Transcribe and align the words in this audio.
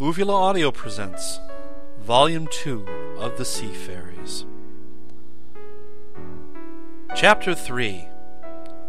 Uvula 0.00 0.32
Audio 0.32 0.70
presents 0.70 1.40
Volume 1.98 2.48
2 2.50 2.86
of 3.18 3.36
The 3.36 3.44
Sea 3.44 3.70
Fairies. 3.70 4.46
Chapter 7.14 7.54
3 7.54 8.08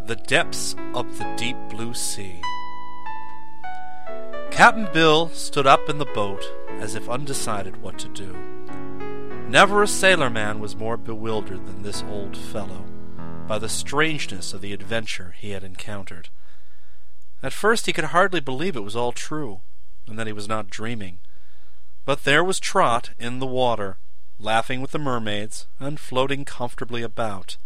The 0.06 0.16
Depths 0.16 0.74
of 0.94 1.18
the 1.18 1.30
Deep 1.36 1.58
Blue 1.68 1.92
Sea. 1.92 2.40
Captain 4.50 4.88
Bill 4.94 5.28
stood 5.28 5.66
up 5.66 5.90
in 5.90 5.98
the 5.98 6.06
boat 6.06 6.50
as 6.80 6.94
if 6.94 7.10
undecided 7.10 7.82
what 7.82 7.98
to 7.98 8.08
do. 8.08 8.34
Never 9.50 9.82
a 9.82 9.86
sailor 9.86 10.30
man 10.30 10.60
was 10.60 10.74
more 10.74 10.96
bewildered 10.96 11.66
than 11.66 11.82
this 11.82 12.02
old 12.08 12.38
fellow 12.38 12.86
by 13.46 13.58
the 13.58 13.68
strangeness 13.68 14.54
of 14.54 14.62
the 14.62 14.72
adventure 14.72 15.34
he 15.36 15.50
had 15.50 15.62
encountered. 15.62 16.30
At 17.42 17.52
first 17.52 17.84
he 17.84 17.92
could 17.92 18.04
hardly 18.16 18.40
believe 18.40 18.76
it 18.76 18.80
was 18.80 18.96
all 18.96 19.12
true, 19.12 19.60
and 20.06 20.18
that 20.18 20.26
he 20.26 20.32
was 20.32 20.48
not 20.48 20.70
dreaming. 20.70 21.18
But 22.04 22.24
there 22.24 22.42
was 22.42 22.58
Trot 22.58 23.10
in 23.18 23.38
the 23.38 23.46
water, 23.46 23.96
laughing 24.38 24.80
with 24.80 24.90
the 24.90 24.98
mermaids, 24.98 25.66
and 25.78 26.00
floating 26.00 26.44
comfortably 26.44 27.02
about, 27.02 27.56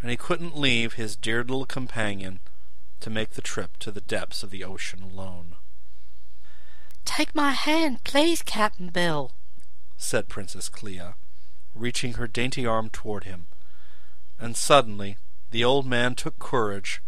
and 0.00 0.10
he 0.10 0.16
couldn't 0.16 0.56
leave 0.56 0.94
his 0.94 1.16
dear 1.16 1.42
little 1.42 1.66
companion 1.66 2.40
to 3.00 3.10
make 3.10 3.30
the 3.30 3.42
trip 3.42 3.76
to 3.78 3.90
the 3.90 4.00
depths 4.00 4.42
of 4.42 4.50
the 4.50 4.64
ocean 4.64 5.02
alone. 5.02 5.56
Take 7.04 7.34
my 7.34 7.50
hand, 7.50 8.04
please, 8.04 8.42
Captain 8.42 8.88
Bill, 8.88 9.32
said 9.96 10.28
Princess 10.28 10.68
Clia, 10.68 11.14
reaching 11.74 12.14
her 12.14 12.28
dainty 12.28 12.64
arm 12.64 12.90
toward 12.90 13.24
him. 13.24 13.46
And 14.38 14.56
suddenly 14.56 15.16
the 15.50 15.64
old 15.64 15.86
man 15.86 16.14
took 16.14 16.38
courage 16.38 17.02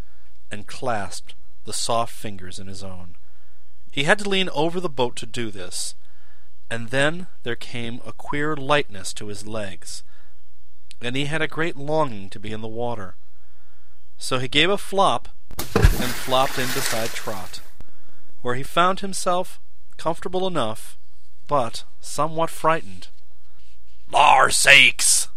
and 0.50 0.66
clasped 0.66 1.34
the 1.64 1.72
soft 1.72 2.12
fingers 2.12 2.58
in 2.58 2.66
his 2.66 2.82
own. 2.82 3.16
He 3.94 4.02
had 4.02 4.18
to 4.18 4.28
lean 4.28 4.48
over 4.48 4.80
the 4.80 4.88
boat 4.88 5.14
to 5.18 5.24
do 5.24 5.52
this, 5.52 5.94
and 6.68 6.88
then 6.88 7.28
there 7.44 7.54
came 7.54 8.00
a 8.04 8.12
queer 8.12 8.56
lightness 8.56 9.12
to 9.12 9.28
his 9.28 9.46
legs, 9.46 10.02
and 11.00 11.14
he 11.14 11.26
had 11.26 11.40
a 11.40 11.46
great 11.46 11.76
longing 11.76 12.28
to 12.30 12.40
be 12.40 12.50
in 12.50 12.60
the 12.60 12.66
water. 12.66 13.14
So 14.18 14.40
he 14.40 14.48
gave 14.48 14.68
a 14.68 14.76
flop 14.76 15.28
and 15.60 16.10
flopped 16.10 16.58
in 16.58 16.66
beside 16.74 17.10
Trot, 17.10 17.60
where 18.42 18.56
he 18.56 18.64
found 18.64 18.98
himself 18.98 19.60
comfortable 19.96 20.48
enough, 20.48 20.98
but 21.46 21.84
somewhat 22.00 22.50
frightened. 22.50 23.06
Lar 24.10 24.50
sakes! 24.50 25.28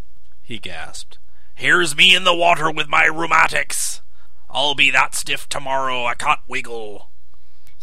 he 0.42 0.58
gasped. 0.58 1.20
Here's 1.54 1.96
me 1.96 2.16
in 2.16 2.24
the 2.24 2.36
water 2.36 2.72
with 2.72 2.88
my 2.88 3.06
rheumatics. 3.06 4.02
I'll 4.50 4.74
be 4.74 4.90
that 4.90 5.14
stiff 5.14 5.48
tomorrow 5.48 6.06
I 6.06 6.16
can't 6.16 6.40
wiggle. 6.48 7.12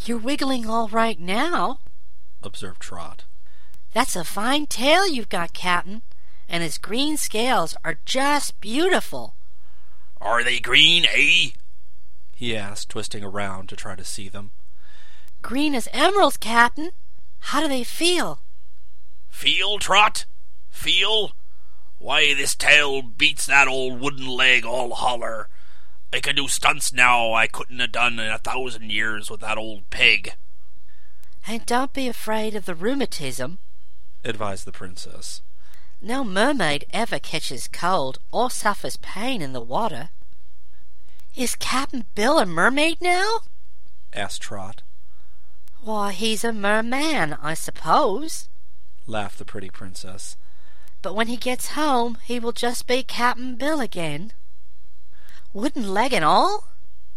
You're 0.05 0.19
wiggling 0.19 0.67
all 0.67 0.89
right 0.89 1.19
now, 1.19 1.79
observed 2.43 2.81
Trot. 2.81 3.25
That's 3.93 4.17
a 4.17 4.25
fine 4.25 4.67
tail 4.67 5.07
you've 5.07 5.29
got, 5.29 5.53
Captain, 5.53 6.03
and 6.49 6.63
its 6.63 6.79
green 6.79 7.17
scales 7.17 7.77
are 7.85 7.99
just 8.05 8.61
beautiful. 8.61 9.35
Are 10.21 10.43
they 10.43 10.59
green, 10.59 11.05
eh? 11.07 11.51
he 12.35 12.57
asked, 12.57 12.89
twisting 12.91 13.23
around 13.23 13.69
to 13.69 13.77
try 13.77 13.95
to 13.95 14.05
see 14.05 14.29
them. 14.29 14.51
Green 15.43 15.75
as 15.75 15.89
emeralds, 15.93 16.37
Captain. 16.37 16.91
How 17.39 17.61
do 17.61 17.69
they 17.69 17.85
feel? 17.85 18.41
Feel, 19.29 19.79
Trot? 19.79 20.25
Feel? 20.71 21.33
Why, 21.99 22.35
this 22.35 22.55
tail 22.55 23.03
beats 23.03 23.47
that 23.47 23.69
old 23.69 24.01
wooden 24.01 24.27
leg 24.27 24.65
all 24.67 24.95
holler. 24.95 25.49
I 26.15 26.21
can 26.21 26.37
do 26.37 26.47
stunts 26.47 26.93
now 26.93 27.33
I 27.33 27.49
couldn't 27.49 27.81
have 27.81 27.91
done 27.91 28.21
in 28.21 28.31
a 28.31 28.39
thousand 28.39 28.93
years 28.93 29.29
with 29.29 29.41
that 29.41 29.59
old 29.59 29.91
pig. 29.91 30.35
And 31.45 31.67
don't 31.67 31.93
be 31.93 32.07
afraid 32.07 32.55
of 32.55 32.67
the 32.67 32.75
rheumatism, 32.77 33.59
advised 34.23 34.65
the 34.65 34.71
princess. 34.71 35.43
No 36.01 36.23
mermaid 36.23 36.85
ever 36.93 37.19
catches 37.19 37.67
cold 37.67 38.19
or 38.31 38.49
suffers 38.49 38.97
pain 38.99 39.43
in 39.43 39.55
the 39.55 39.61
water. 39.61 40.11
Is 41.35 41.57
Captain 41.57 42.07
Bill 42.15 42.39
a 42.39 42.47
mermaid 42.47 42.99
now? 43.01 43.41
asked 44.13 44.43
Trot. 44.43 44.83
Why, 45.83 46.13
he's 46.13 46.45
a 46.45 46.53
merman, 46.53 47.33
I 47.43 47.55
suppose, 47.55 48.49
laughed 49.09 49.39
the 49.39 49.45
pretty 49.45 49.69
princess. 49.69 50.37
But 51.03 51.17
when 51.17 51.27
he 51.27 51.37
gets 51.37 51.73
home, 51.73 52.19
he 52.23 52.39
will 52.39 52.53
just 52.53 52.87
be 52.87 53.03
Captain 53.03 53.57
Bill 53.57 53.81
again. 53.81 54.33
Wooden 55.55 55.95
leg 55.95 56.13
and 56.13 56.25
all? 56.25 56.69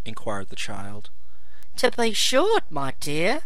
inquired 0.06 0.50
the 0.50 0.56
child. 0.56 1.10
To 1.78 1.90
be 1.90 2.14
sure, 2.14 2.62
my 2.70 2.94
dear. 3.00 3.42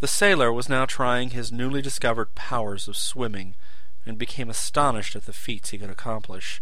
The 0.00 0.08
sailor 0.08 0.52
was 0.52 0.68
now 0.68 0.86
trying 0.86 1.30
his 1.30 1.52
newly 1.52 1.80
discovered 1.80 2.34
powers 2.34 2.88
of 2.88 2.96
swimming, 2.96 3.54
and 4.04 4.18
became 4.18 4.50
astonished 4.50 5.14
at 5.14 5.26
the 5.26 5.32
feats 5.32 5.70
he 5.70 5.78
could 5.78 5.88
accomplish. 5.88 6.60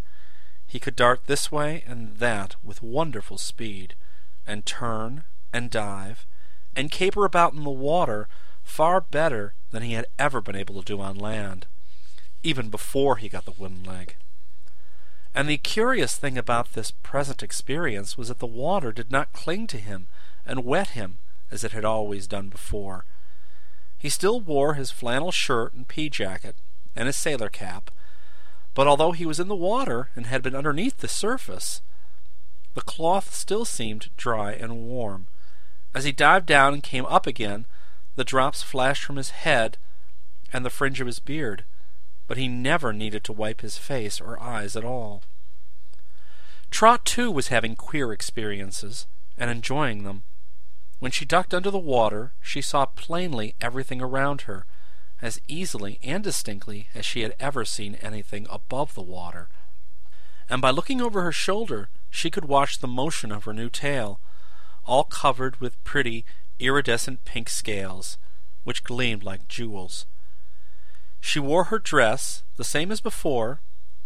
He 0.66 0.78
could 0.78 0.96
dart 0.96 1.22
this 1.24 1.50
way 1.50 1.82
and 1.86 2.18
that 2.18 2.56
with 2.62 2.82
wonderful 2.82 3.38
speed, 3.38 3.94
and 4.46 4.66
turn 4.66 5.24
and 5.54 5.70
dive, 5.70 6.26
and 6.76 6.90
caper 6.90 7.24
about 7.24 7.54
in 7.54 7.64
the 7.64 7.70
water 7.70 8.28
far 8.62 9.00
better 9.00 9.54
than 9.70 9.82
he 9.82 9.94
had 9.94 10.06
ever 10.18 10.42
been 10.42 10.56
able 10.56 10.74
to 10.74 10.84
do 10.84 11.00
on 11.00 11.16
land, 11.16 11.66
even 12.42 12.68
before 12.68 13.16
he 13.16 13.30
got 13.30 13.46
the 13.46 13.52
wooden 13.52 13.82
leg. 13.82 14.16
And 15.34 15.48
the 15.48 15.58
curious 15.58 16.16
thing 16.16 16.36
about 16.36 16.72
this 16.72 16.90
present 16.90 17.42
experience 17.42 18.18
was 18.18 18.28
that 18.28 18.40
the 18.40 18.46
water 18.46 18.92
did 18.92 19.10
not 19.10 19.32
cling 19.32 19.66
to 19.68 19.78
him 19.78 20.08
and 20.44 20.64
wet 20.64 20.88
him 20.88 21.18
as 21.50 21.62
it 21.64 21.72
had 21.72 21.84
always 21.84 22.26
done 22.26 22.48
before. 22.48 23.04
He 23.96 24.08
still 24.08 24.40
wore 24.40 24.74
his 24.74 24.90
flannel 24.90 25.30
shirt 25.30 25.72
and 25.72 25.86
pea 25.86 26.08
jacket 26.08 26.56
and 26.96 27.06
his 27.06 27.16
sailor 27.16 27.48
cap, 27.48 27.90
but 28.74 28.86
although 28.86 29.12
he 29.12 29.26
was 29.26 29.38
in 29.38 29.48
the 29.48 29.54
water 29.54 30.10
and 30.16 30.26
had 30.26 30.42
been 30.42 30.54
underneath 30.54 30.98
the 30.98 31.08
surface, 31.08 31.82
the 32.74 32.80
cloth 32.80 33.34
still 33.34 33.64
seemed 33.64 34.10
dry 34.16 34.52
and 34.52 34.86
warm. 34.86 35.26
As 35.94 36.04
he 36.04 36.12
dived 36.12 36.46
down 36.46 36.72
and 36.72 36.82
came 36.82 37.06
up 37.06 37.26
again, 37.26 37.66
the 38.16 38.24
drops 38.24 38.62
flashed 38.62 39.04
from 39.04 39.16
his 39.16 39.30
head 39.30 39.76
and 40.52 40.64
the 40.64 40.70
fringe 40.70 41.00
of 41.00 41.06
his 41.06 41.18
beard 41.18 41.64
but 42.30 42.38
he 42.38 42.46
never 42.46 42.92
needed 42.92 43.24
to 43.24 43.32
wipe 43.32 43.60
his 43.60 43.76
face 43.76 44.20
or 44.20 44.40
eyes 44.40 44.76
at 44.76 44.84
all. 44.84 45.24
Trot, 46.70 47.04
too, 47.04 47.28
was 47.28 47.48
having 47.48 47.74
queer 47.74 48.12
experiences, 48.12 49.08
and 49.36 49.50
enjoying 49.50 50.04
them. 50.04 50.22
When 51.00 51.10
she 51.10 51.24
ducked 51.24 51.52
under 51.52 51.72
the 51.72 51.76
water, 51.76 52.32
she 52.40 52.62
saw 52.62 52.86
plainly 52.86 53.56
everything 53.60 54.00
around 54.00 54.42
her, 54.42 54.64
as 55.20 55.40
easily 55.48 55.98
and 56.04 56.22
distinctly 56.22 56.86
as 56.94 57.04
she 57.04 57.22
had 57.22 57.34
ever 57.40 57.64
seen 57.64 57.96
anything 57.96 58.46
above 58.48 58.94
the 58.94 59.02
water. 59.02 59.48
And 60.48 60.62
by 60.62 60.70
looking 60.70 61.00
over 61.00 61.22
her 61.22 61.32
shoulder, 61.32 61.88
she 62.10 62.30
could 62.30 62.44
watch 62.44 62.78
the 62.78 62.86
motion 62.86 63.32
of 63.32 63.42
her 63.42 63.52
new 63.52 63.68
tail, 63.68 64.20
all 64.86 65.02
covered 65.02 65.60
with 65.60 65.82
pretty, 65.82 66.24
iridescent 66.60 67.24
pink 67.24 67.48
scales, 67.48 68.18
which 68.62 68.84
gleamed 68.84 69.24
like 69.24 69.48
jewels. 69.48 70.06
She 71.20 71.38
wore 71.38 71.64
her 71.64 71.78
dress, 71.78 72.42
the 72.56 72.64
same 72.64 72.90
as 72.90 73.00
before, 73.00 73.60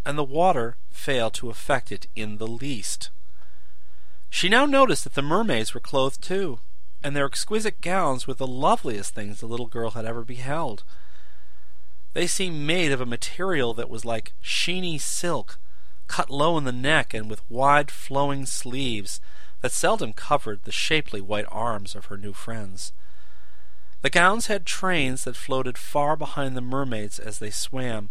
and 0.05 0.19
the 0.19 0.25
water 0.25 0.77
failed 0.91 1.35
to 1.35 1.51
affect 1.51 1.91
it 1.91 2.07
in 2.15 2.39
the 2.39 2.47
least. 2.47 3.11
She 4.29 4.49
now 4.49 4.67
noticed 4.67 5.05
that 5.05 5.15
the 5.15 5.23
mermaids 5.23 5.75
were 5.75 5.81
clothed 5.81 6.23
too, 6.23 6.59
and 7.03 7.15
their 7.15 7.27
exquisite 7.27 7.81
gowns 7.81 8.27
were 8.27 8.35
the 8.35 8.47
loveliest 8.47 9.15
things 9.15 9.41
the 9.41 9.47
little 9.47 9.67
girl 9.67 9.91
had 9.91 10.05
ever 10.05 10.25
beheld. 10.25 10.83
They 12.15 12.27
seemed 12.27 12.67
made 12.67 12.93
of 12.93 13.01
a 13.01 13.07
material 13.07 13.75
that 13.75 13.91
was 13.91 14.05
like 14.05 14.33
sheeny 14.43 15.01
silk, 15.01 15.59
cut 16.07 16.31
low 16.31 16.59
in 16.59 16.65
the 16.65 16.73
neck 16.73 17.15
and 17.15 17.31
with 17.31 17.49
wide 17.51 17.91
flowing 17.91 18.47
sleeves 18.47 19.21
that 19.61 19.73
seldom 19.73 20.13
covered 20.13 20.65
the 20.65 20.73
shapely 20.73 21.21
white 21.21 21.47
arms 21.49 21.95
of 21.95 22.07
her 22.07 22.17
new 22.17 22.33
friends. 22.33 22.93
The 24.05 24.11
gowns 24.11 24.49
had 24.49 24.67
trains 24.67 25.25
that 25.25 25.35
floated 25.35 25.79
far 25.79 26.15
behind 26.15 26.55
the 26.55 26.61
mermaids 26.61 27.19
as 27.19 27.39
they 27.39 27.49
swam, 27.49 28.11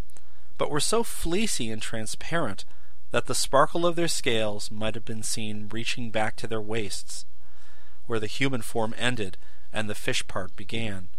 but 0.57 0.71
were 0.71 0.79
so 0.79 1.03
fleecy 1.03 1.69
and 1.69 1.79
transparent 1.79 2.65
that 3.11 3.27
the 3.27 3.35
sparkle 3.35 3.85
of 3.85 3.95
their 3.95 4.07
scales 4.07 4.71
might 4.71 4.95
have 4.95 5.05
been 5.05 5.21
seen 5.21 5.69
reaching 5.71 6.09
back 6.09 6.35
to 6.37 6.47
their 6.47 6.59
waists, 6.59 7.27
where 8.07 8.19
the 8.19 8.25
human 8.25 8.63
form 8.63 8.95
ended 8.97 9.37
and 9.71 9.87
the 9.87 9.93
fish 9.93 10.27
part 10.27 10.55
began. 10.55 11.09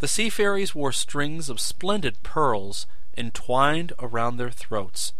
The 0.00 0.08
sea 0.08 0.28
fairies 0.28 0.74
wore 0.74 0.90
strings 0.90 1.48
of 1.48 1.60
splendid 1.60 2.20
pearls 2.24 2.88
entwined 3.16 3.92
around 4.00 4.38
their 4.38 4.50
throats, 4.50 5.12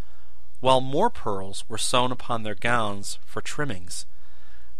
while 0.58 0.80
more 0.80 1.10
pearls 1.10 1.62
were 1.68 1.78
sewn 1.78 2.10
upon 2.10 2.42
their 2.42 2.56
gowns 2.56 3.20
for 3.24 3.40
trimmings. 3.40 4.04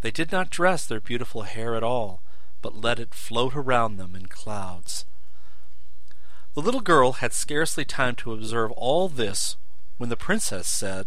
They 0.01 0.11
did 0.11 0.33
not 0.33 0.51
dress 0.51 0.85
their 0.85 0.99
beautiful 0.99 1.43
hair 1.43 1.77
at 1.77 1.85
all, 1.85 2.23
but 2.63 2.81
let 2.81 2.99
it 2.99 3.13
float 3.13 3.55
around 3.55 3.97
them 3.97 4.15
in 4.15 4.27
clouds. 4.27 5.05
The 6.55 6.63
little 6.63 6.81
girl 6.81 7.13
had 7.13 7.33
scarcely 7.33 7.85
time 7.85 8.15
to 8.17 8.33
observe 8.33 8.71
all 8.73 9.09
this 9.09 9.57
when 9.99 10.09
the 10.09 10.17
princess 10.17 10.69
said, 10.69 11.07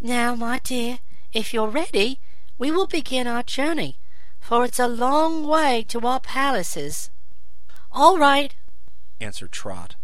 Now, 0.00 0.34
my 0.34 0.60
dear, 0.60 0.98
if 1.32 1.52
you're 1.52 1.68
ready, 1.68 2.20
we 2.58 2.70
will 2.70 2.86
begin 2.86 3.26
our 3.26 3.42
journey, 3.42 3.96
for 4.40 4.64
it's 4.64 4.78
a 4.78 4.88
long 4.88 5.46
way 5.46 5.84
to 5.88 6.06
our 6.06 6.20
palaces. 6.20 7.10
All 7.92 8.18
right, 8.18 8.54
answered 9.20 9.52
Trot, 9.52 9.96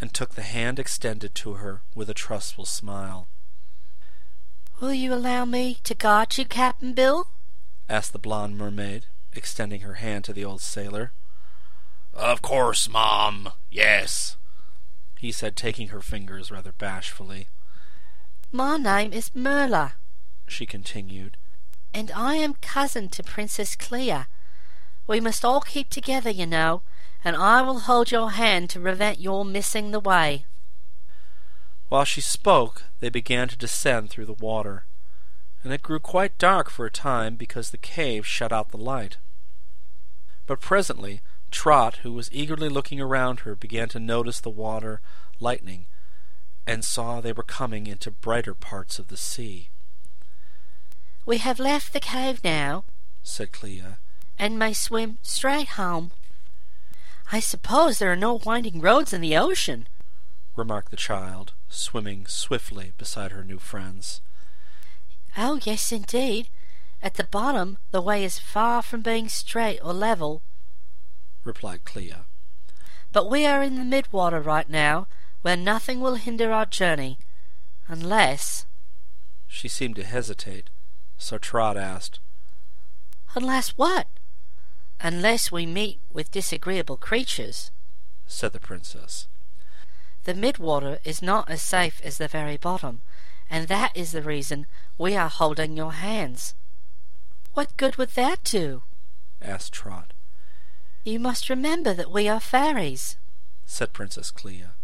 and 0.00 0.12
took 0.12 0.34
the 0.34 0.42
hand 0.42 0.78
extended 0.78 1.34
to 1.36 1.54
her 1.54 1.82
with 1.94 2.08
a 2.08 2.14
trustful 2.14 2.66
smile. 2.66 3.26
Will 4.80 4.94
you 4.94 5.12
allow 5.12 5.44
me 5.44 5.78
to 5.84 5.94
guard 5.94 6.36
you, 6.38 6.44
Cap'n 6.44 6.94
Bill? 6.94 7.28
asked 7.88 8.12
the 8.12 8.18
blonde 8.18 8.56
mermaid, 8.56 9.06
extending 9.34 9.80
her 9.80 9.94
hand 9.94 10.24
to 10.24 10.32
the 10.32 10.44
old 10.44 10.60
sailor. 10.60 11.12
Of 12.14 12.42
course, 12.42 12.88
Mom. 12.88 13.50
Yes, 13.70 14.36
he 15.18 15.32
said, 15.32 15.56
taking 15.56 15.88
her 15.88 16.00
fingers 16.00 16.50
rather 16.50 16.72
bashfully. 16.72 17.48
My 18.50 18.76
name 18.76 19.12
is 19.12 19.34
Merla, 19.34 19.94
she 20.46 20.66
continued, 20.66 21.36
and 21.94 22.10
I 22.12 22.34
am 22.34 22.54
cousin 22.54 23.08
to 23.10 23.22
Princess 23.22 23.76
Clia. 23.76 24.26
We 25.06 25.20
must 25.20 25.44
all 25.44 25.60
keep 25.60 25.88
together, 25.88 26.30
you 26.30 26.46
know, 26.46 26.82
and 27.24 27.36
I 27.36 27.62
will 27.62 27.80
hold 27.80 28.10
your 28.10 28.30
hand 28.30 28.70
to 28.70 28.80
prevent 28.80 29.20
your 29.20 29.44
missing 29.44 29.90
the 29.90 30.00
way. 30.00 30.46
While 31.88 32.04
she 32.04 32.20
spoke, 32.20 32.84
they 33.00 33.08
began 33.08 33.48
to 33.48 33.56
descend 33.56 34.10
through 34.10 34.26
the 34.26 34.32
water, 34.32 34.84
and 35.62 35.72
it 35.72 35.82
grew 35.82 36.00
quite 36.00 36.38
dark 36.38 36.70
for 36.70 36.86
a 36.86 36.90
time 36.90 37.36
because 37.36 37.70
the 37.70 37.78
cave 37.78 38.26
shut 38.26 38.52
out 38.52 38.70
the 38.70 38.76
light. 38.76 39.18
But 40.46 40.60
presently 40.60 41.20
Trot, 41.50 41.96
who 42.02 42.12
was 42.12 42.30
eagerly 42.32 42.68
looking 42.68 43.00
around 43.00 43.40
her, 43.40 43.54
began 43.54 43.88
to 43.90 44.00
notice 44.00 44.40
the 44.40 44.50
water 44.50 45.00
lightening, 45.40 45.86
and 46.66 46.84
saw 46.84 47.20
they 47.20 47.32
were 47.32 47.42
coming 47.42 47.86
into 47.86 48.10
brighter 48.10 48.54
parts 48.54 48.98
of 48.98 49.08
the 49.08 49.16
sea. 49.16 49.68
We 51.26 51.38
have 51.38 51.58
left 51.58 51.92
the 51.92 52.00
cave 52.00 52.42
now, 52.44 52.84
said 53.22 53.52
Clia, 53.52 53.98
and 54.38 54.58
may 54.58 54.72
swim 54.72 55.18
straight 55.22 55.70
home. 55.70 56.12
I 57.32 57.40
suppose 57.40 57.98
there 57.98 58.12
are 58.12 58.16
no 58.16 58.40
winding 58.44 58.80
roads 58.80 59.12
in 59.12 59.20
the 59.20 59.36
ocean, 59.36 59.88
remarked 60.56 60.90
the 60.90 60.96
child, 60.96 61.52
swimming 61.68 62.26
swiftly 62.26 62.92
beside 62.98 63.32
her 63.32 63.44
new 63.44 63.58
friends. 63.58 64.20
Oh, 65.36 65.58
yes, 65.62 65.92
indeed. 65.92 66.48
At 67.02 67.14
the 67.14 67.24
bottom, 67.24 67.78
the 67.92 68.02
way 68.02 68.24
is 68.24 68.38
far 68.38 68.82
from 68.82 69.00
being 69.00 69.28
straight 69.28 69.78
or 69.82 69.92
level, 69.92 70.42
replied 71.44 71.84
Clia. 71.84 72.26
But 73.12 73.30
we 73.30 73.46
are 73.46 73.62
in 73.62 73.76
the 73.76 74.02
midwater 74.02 74.44
right 74.44 74.68
now, 74.68 75.06
where 75.42 75.56
nothing 75.56 76.00
will 76.00 76.16
hinder 76.16 76.52
our 76.52 76.66
journey, 76.66 77.18
unless. 77.88 78.66
She 79.48 79.66
seemed 79.66 79.96
to 79.96 80.04
hesitate, 80.04 80.68
so 81.16 81.38
Trot 81.38 81.76
asked, 81.76 82.20
Unless 83.34 83.70
what? 83.70 84.06
Unless 85.00 85.50
we 85.50 85.64
meet 85.64 86.00
with 86.12 86.30
disagreeable 86.30 86.98
creatures, 86.98 87.70
said 88.26 88.52
the 88.52 88.60
princess. 88.60 89.26
The 90.24 90.34
midwater 90.34 90.98
is 91.04 91.22
not 91.22 91.48
as 91.48 91.62
safe 91.62 92.00
as 92.04 92.18
the 92.18 92.28
very 92.28 92.58
bottom, 92.58 93.00
and 93.48 93.66
that 93.68 93.96
is 93.96 94.12
the 94.12 94.22
reason 94.22 94.66
we 95.00 95.16
are 95.16 95.30
holding 95.30 95.78
your 95.78 95.92
hands. 95.92 96.54
What 97.54 97.74
good 97.78 97.96
would 97.96 98.10
that 98.10 98.44
do? 98.44 98.82
asked 99.40 99.72
Trot. 99.72 100.12
You 101.04 101.18
must 101.18 101.48
remember 101.48 101.94
that 101.94 102.10
we 102.10 102.28
are 102.28 102.38
fairies, 102.38 103.16
said 103.64 103.94
Princess 103.94 104.30
Clia. 104.30 104.74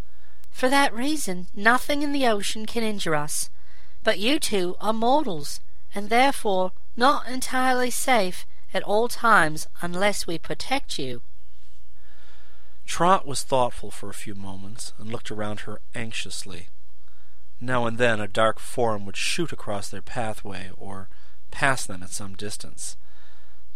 For 0.51 0.71
that 0.71 0.95
reason, 0.95 1.49
nothing 1.55 2.01
in 2.01 2.13
the 2.13 2.27
ocean 2.27 2.65
can 2.65 2.83
injure 2.83 3.15
us. 3.15 3.51
But 4.03 4.19
you 4.19 4.41
two 4.41 4.77
are 4.81 4.95
mortals, 4.95 5.61
and 5.95 6.09
therefore 6.09 6.73
not 6.97 7.29
entirely 7.29 7.91
safe 7.91 8.47
at 8.73 8.83
all 8.85 9.09
times 9.09 9.69
unless 9.83 10.27
we 10.27 10.39
protect 10.39 10.99
you. 10.99 11.21
Trot 12.87 13.27
was 13.27 13.43
thoughtful 13.43 13.91
for 13.91 14.09
a 14.09 14.15
few 14.15 14.35
moments 14.35 14.95
and 14.99 15.13
looked 15.13 15.31
around 15.31 15.61
her 15.61 15.83
anxiously. 15.95 16.69
Now 17.61 17.87
and 17.87 17.99
then 17.99 18.21
a 18.21 18.29
dark 18.29 18.59
form 18.59 19.07
would 19.07 19.17
shoot 19.17 19.53
across 19.53 19.89
their 19.89 20.03
pathway 20.03 20.71
or 20.77 21.09
pass 21.51 21.87
them 21.87 22.03
at 22.03 22.11
some 22.11 22.35
distance 22.35 22.97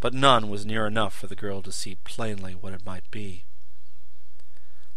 but 0.00 0.14
none 0.14 0.48
was 0.48 0.66
near 0.66 0.86
enough 0.86 1.14
for 1.14 1.26
the 1.26 1.36
girl 1.36 1.60
to 1.62 1.70
see 1.70 1.96
plainly 2.04 2.54
what 2.54 2.72
it 2.72 2.86
might 2.86 3.08
be. 3.10 3.44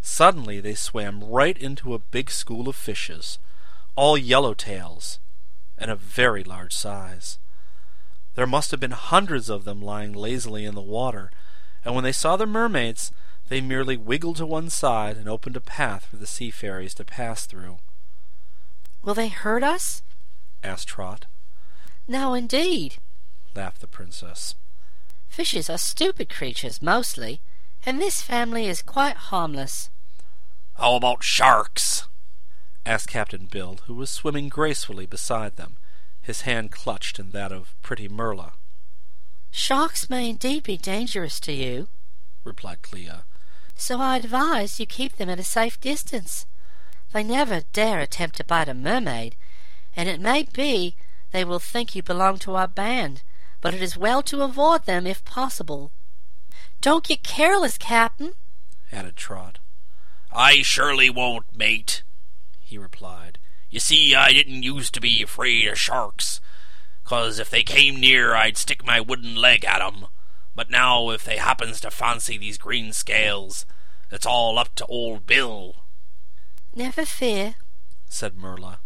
Suddenly 0.00 0.60
they 0.60 0.74
swam 0.74 1.22
right 1.22 1.56
into 1.56 1.94
a 1.94 1.98
big 1.98 2.30
school 2.30 2.68
of 2.68 2.76
fishes, 2.76 3.38
all 3.96 4.18
yellow-tails, 4.18 5.18
and 5.78 5.90
of 5.90 6.00
very 6.00 6.42
large 6.42 6.72
size. 6.74 7.38
There 8.34 8.46
must 8.46 8.70
have 8.70 8.80
been 8.80 8.90
hundreds 8.92 9.48
of 9.48 9.64
them 9.64 9.80
lying 9.80 10.12
lazily 10.12 10.64
in 10.64 10.74
the 10.74 10.80
water, 10.80 11.30
and 11.84 11.94
when 11.94 12.04
they 12.04 12.12
saw 12.12 12.36
the 12.36 12.46
mermaids, 12.46 13.12
they 13.48 13.60
merely 13.60 13.96
wiggled 13.96 14.36
to 14.36 14.46
one 14.46 14.70
side 14.70 15.16
and 15.18 15.28
opened 15.28 15.56
a 15.56 15.60
path 15.60 16.06
for 16.06 16.16
the 16.16 16.26
sea 16.26 16.50
fairies 16.50 16.94
to 16.94 17.04
pass 17.04 17.44
through. 17.44 17.78
Will 19.04 19.14
they 19.14 19.28
hurt 19.28 19.62
us? 19.62 20.02
asked 20.62 20.88
Trot. 20.88 21.26
No, 22.08 22.32
indeed, 22.32 22.96
laughed 23.54 23.80
the 23.80 23.86
princess. 23.86 24.54
Fishes 25.28 25.68
are 25.68 25.78
stupid 25.78 26.30
creatures 26.30 26.80
mostly, 26.80 27.40
and 27.84 28.00
this 28.00 28.22
family 28.22 28.66
is 28.66 28.82
quite 28.82 29.16
harmless. 29.16 29.90
How 30.76 30.94
about 30.94 31.22
sharks? 31.22 32.08
asked 32.86 33.08
Captain 33.08 33.46
Bill, 33.46 33.78
who 33.86 33.94
was 33.94 34.10
swimming 34.10 34.48
gracefully 34.48 35.06
beside 35.06 35.56
them, 35.56 35.76
his 36.22 36.42
hand 36.42 36.72
clutched 36.72 37.18
in 37.18 37.30
that 37.30 37.52
of 37.52 37.74
pretty 37.82 38.08
Merla. 38.08 38.54
Sharks 39.50 40.08
may 40.08 40.30
indeed 40.30 40.62
be 40.62 40.76
dangerous 40.76 41.38
to 41.40 41.52
you, 41.52 41.88
replied 42.42 42.82
Clia. 42.82 43.24
So 43.76 44.00
I 44.00 44.16
advise 44.16 44.80
you 44.80 44.86
keep 44.86 45.16
them 45.16 45.28
at 45.28 45.38
a 45.38 45.44
safe 45.44 45.80
distance. 45.80 46.46
They 47.14 47.22
never 47.22 47.62
dare 47.72 48.00
attempt 48.00 48.36
to 48.36 48.44
bite 48.44 48.68
a 48.68 48.74
mermaid, 48.74 49.36
and 49.96 50.06
it 50.06 50.20
may 50.20 50.42
be 50.52 50.96
they 51.30 51.46
will 51.46 51.58
think 51.58 51.94
you 51.94 52.02
belong 52.02 52.36
to 52.40 52.56
our 52.56 52.68
band 52.68 53.22
but 53.64 53.72
it 53.72 53.80
is 53.80 53.96
well 53.96 54.22
to 54.22 54.42
avoid 54.42 54.84
them 54.84 55.06
if 55.06 55.24
possible. 55.24 55.90
Don't 56.82 57.02
get 57.02 57.22
careless, 57.22 57.78
Captain, 57.78 58.34
added 58.92 59.16
Trot. 59.16 59.58
I 60.30 60.60
surely 60.60 61.08
won't, 61.08 61.46
mate, 61.56 62.02
he 62.60 62.76
replied. 62.76 63.38
You 63.70 63.80
see, 63.80 64.14
I 64.14 64.32
didn't 64.32 64.64
used 64.64 64.92
to 64.92 65.00
be 65.00 65.22
afraid 65.22 65.66
of 65.66 65.80
sharks, 65.80 66.42
'cause 67.04 67.38
if 67.38 67.48
they 67.48 67.62
came 67.62 67.98
near 67.98 68.34
I'd 68.34 68.58
stick 68.58 68.84
my 68.84 69.00
wooden 69.00 69.34
leg 69.34 69.64
at 69.64 69.80
'em. 69.80 70.08
But 70.54 70.68
now 70.68 71.08
if 71.08 71.24
they 71.24 71.38
happens 71.38 71.80
to 71.80 71.90
fancy 71.90 72.36
these 72.36 72.58
green 72.58 72.92
scales, 72.92 73.64
it's 74.10 74.26
all 74.26 74.58
up 74.58 74.74
to 74.74 74.84
old 74.88 75.26
Bill. 75.26 75.83
Never 76.76 77.04
fear, 77.04 77.54
said 78.08 78.36
Merla. 78.36 78.80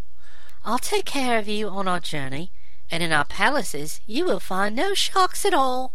I'll 0.63 0.77
take 0.77 1.05
care 1.05 1.39
of 1.39 1.47
you 1.47 1.69
on 1.69 1.87
our 1.87 1.99
journey, 1.99 2.51
and 2.91 3.01
in 3.01 3.11
our 3.11 3.25
palaces 3.25 3.99
you 4.05 4.25
will 4.25 4.39
find 4.39 4.75
no 4.75 4.93
sharks 4.93 5.43
at 5.43 5.53
all. 5.55 5.93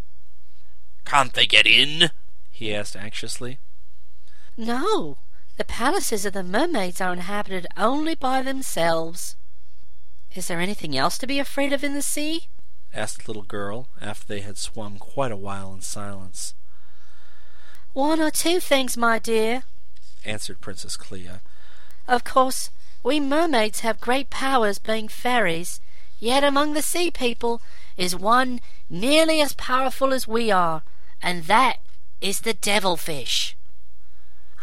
Can't 1.05 1.33
they 1.33 1.45
get 1.45 1.65
in? 1.65 2.09
he 2.51 2.73
asked 2.73 2.95
anxiously. 2.97 3.59
No, 4.57 5.17
the 5.55 5.63
palaces 5.63 6.25
of 6.25 6.33
the 6.33 6.43
mermaids 6.43 6.99
are 6.99 7.13
inhabited 7.13 7.65
only 7.77 8.15
by 8.15 8.41
themselves. 8.41 9.37
Is 10.33 10.47
there 10.47 10.59
anything 10.59 10.97
else 10.97 11.17
to 11.19 11.27
be 11.27 11.39
afraid 11.39 11.71
of 11.71 11.83
in 11.83 11.93
the 11.93 12.01
sea? 12.01 12.49
asked 12.93 13.23
the 13.25 13.29
little 13.31 13.43
girl, 13.43 13.87
after 14.01 14.25
they 14.25 14.41
had 14.41 14.57
swum 14.57 14.97
quite 14.97 15.31
a 15.31 15.37
while 15.37 15.73
in 15.73 15.81
silence. 15.81 16.55
One 17.93 18.19
or 18.19 18.31
two 18.31 18.59
things, 18.59 18.97
my 18.97 19.17
dear, 19.19 19.63
answered 20.25 20.59
Princess 20.59 20.97
Clia. 20.97 21.41
Of 22.07 22.23
course, 22.23 22.69
we 23.03 23.19
mermaids 23.19 23.81
have 23.81 23.99
great 24.01 24.29
powers 24.29 24.79
being 24.79 25.07
fairies, 25.07 25.79
Yet 26.19 26.43
among 26.43 26.73
the 26.73 26.81
sea 26.81 27.11
people 27.11 27.61
is 27.97 28.15
one 28.15 28.61
nearly 28.89 29.41
as 29.41 29.53
powerful 29.53 30.13
as 30.13 30.27
we 30.27 30.49
are, 30.49 30.83
and 31.21 31.43
that 31.45 31.79
is 32.21 32.41
the 32.41 32.53
devilfish. 32.53 33.55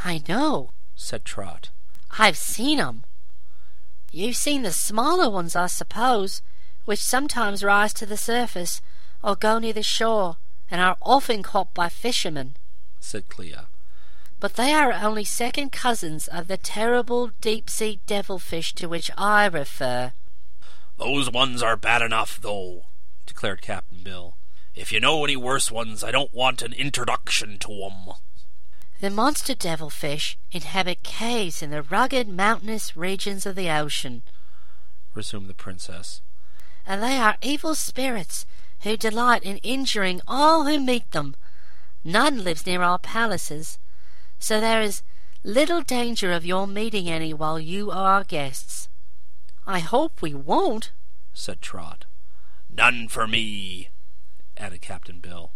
I 0.04 0.22
know, 0.26 0.70
said 0.96 1.24
Trot. 1.24 1.70
I've 2.18 2.36
seen 2.36 2.80
'em. 2.80 3.04
You've 4.10 4.36
seen 4.36 4.62
the 4.62 4.72
smaller 4.72 5.30
ones, 5.30 5.54
I 5.54 5.66
suppose, 5.66 6.42
which 6.84 7.02
sometimes 7.02 7.62
rise 7.62 7.92
to 7.94 8.06
the 8.06 8.16
surface 8.16 8.80
or 9.22 9.36
go 9.36 9.58
near 9.58 9.72
the 9.72 9.82
shore 9.82 10.36
and 10.70 10.80
are 10.80 10.96
often 11.00 11.42
caught 11.42 11.72
by 11.74 11.88
fishermen, 11.88 12.56
said 13.00 13.28
Clia. 13.28 13.68
But 14.42 14.54
they 14.54 14.72
are 14.72 14.92
only 14.92 15.22
second 15.22 15.70
cousins 15.70 16.26
of 16.26 16.48
the 16.48 16.56
terrible 16.56 17.30
deep 17.40 17.70
sea 17.70 18.00
devilfish 18.08 18.74
to 18.74 18.88
which 18.88 19.08
I 19.16 19.46
refer. 19.46 20.14
Those 20.98 21.30
ones 21.30 21.62
are 21.62 21.76
bad 21.76 22.02
enough, 22.02 22.40
though, 22.40 22.86
declared 23.24 23.62
Captain 23.62 24.02
Bill. 24.02 24.34
If 24.74 24.90
you 24.90 24.98
know 24.98 25.22
any 25.22 25.36
worse 25.36 25.70
ones, 25.70 26.02
I 26.02 26.10
don't 26.10 26.34
want 26.34 26.60
an 26.60 26.72
introduction 26.72 27.60
to 27.60 27.84
'em. 27.84 28.14
The 28.98 29.10
monster 29.10 29.54
devilfish 29.54 30.36
inhabit 30.50 31.04
caves 31.04 31.62
in 31.62 31.70
the 31.70 31.82
rugged 31.82 32.26
mountainous 32.26 32.96
regions 32.96 33.46
of 33.46 33.54
the 33.54 33.70
ocean, 33.70 34.24
resumed 35.14 35.50
the 35.50 35.54
princess. 35.54 36.20
And 36.84 37.00
they 37.00 37.16
are 37.16 37.36
evil 37.42 37.76
spirits 37.76 38.44
who 38.80 38.96
delight 38.96 39.44
in 39.44 39.58
injuring 39.58 40.20
all 40.26 40.64
who 40.64 40.80
meet 40.80 41.12
them. 41.12 41.36
None 42.02 42.42
lives 42.42 42.66
near 42.66 42.82
our 42.82 42.98
palaces, 42.98 43.78
so 44.42 44.60
there 44.60 44.80
is 44.80 45.02
little 45.44 45.82
danger 45.82 46.32
of 46.32 46.44
your 46.44 46.66
meeting 46.66 47.08
any 47.08 47.32
while 47.32 47.60
you 47.60 47.92
are 47.92 48.14
our 48.14 48.24
guests. 48.24 48.88
I 49.68 49.78
hope 49.78 50.20
we 50.20 50.34
won't, 50.34 50.90
said 51.32 51.62
Trot. 51.62 52.06
None 52.68 53.06
for 53.06 53.28
me, 53.28 53.90
added 54.56 54.80
Captain 54.80 55.20
Bill. 55.20 55.52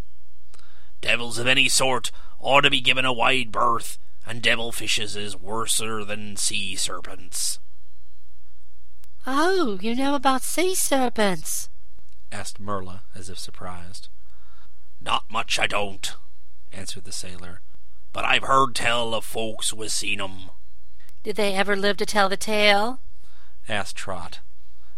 Devils 1.00 1.36
of 1.38 1.48
any 1.48 1.68
sort 1.68 2.12
ought 2.38 2.60
to 2.60 2.70
be 2.70 2.80
given 2.80 3.04
a 3.04 3.12
wide 3.12 3.50
berth, 3.50 3.98
and 4.24 4.40
devil 4.40 4.70
fishes 4.70 5.16
is 5.16 5.36
worser 5.36 6.04
than 6.04 6.36
sea 6.36 6.76
serpents. 6.76 7.58
Oh, 9.26 9.80
you 9.82 9.96
know 9.96 10.14
about 10.14 10.42
sea 10.42 10.76
serpents? 10.76 11.70
asked 12.30 12.60
Merla, 12.60 13.02
as 13.16 13.28
if 13.28 13.38
surprised. 13.38 14.08
Not 15.00 15.28
much 15.28 15.58
I 15.58 15.66
don't, 15.66 16.14
answered 16.72 17.04
the 17.04 17.12
sailor, 17.12 17.62
but 18.16 18.24
I've 18.24 18.44
heard 18.44 18.74
tell 18.74 19.12
of 19.12 19.26
folks 19.26 19.74
was 19.74 19.92
seen 19.92 20.22
'em. 20.22 20.48
Did 21.22 21.36
they 21.36 21.52
ever 21.52 21.76
live 21.76 21.98
to 21.98 22.06
tell 22.06 22.30
the 22.30 22.38
tale? 22.38 23.02
asked 23.68 23.96
Trot. 23.96 24.40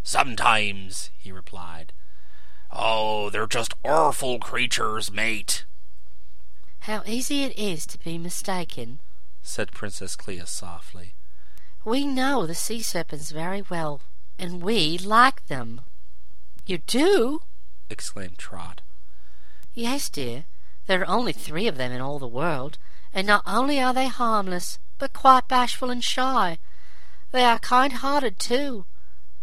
Sometimes, 0.05 1.11
he 1.19 1.33
replied. 1.33 1.93
Oh, 2.71 3.29
they're 3.29 3.49
just 3.49 3.75
awful 3.85 4.39
creatures, 4.39 5.11
mate. 5.11 5.65
How 6.83 7.03
easy 7.07 7.43
it 7.43 7.59
is 7.59 7.87
to 7.87 7.99
be 7.99 8.19
mistaken, 8.19 9.01
said 9.43 9.73
Princess 9.73 10.15
Clia 10.15 10.47
softly. 10.47 11.15
We 11.85 12.07
know 12.07 12.47
the 12.47 12.55
sea 12.55 12.83
serpents 12.83 13.33
very 13.33 13.63
well, 13.69 14.01
and 14.39 14.63
we 14.63 14.97
like 14.97 15.45
them. 15.49 15.81
You 16.67 16.79
do? 16.79 17.43
exclaimed 17.91 18.39
Trot. 18.39 18.81
Yes, 19.75 20.09
dear. 20.09 20.45
There 20.87 21.01
are 21.01 21.09
only 21.09 21.33
three 21.33 21.67
of 21.67 21.79
them 21.79 21.91
in 21.91 22.01
all 22.01 22.21
the 22.21 22.29
world, 22.29 22.79
and 23.13 23.27
not 23.27 23.43
only 23.47 23.81
are 23.81 23.95
they 23.95 24.09
harmless, 24.09 24.79
but 24.99 25.13
quite 25.13 25.49
bashful 25.49 25.91
and 25.91 26.03
shy. 26.03 26.59
They 27.33 27.45
are 27.45 27.59
kind-hearted, 27.59 28.39
too, 28.39 28.85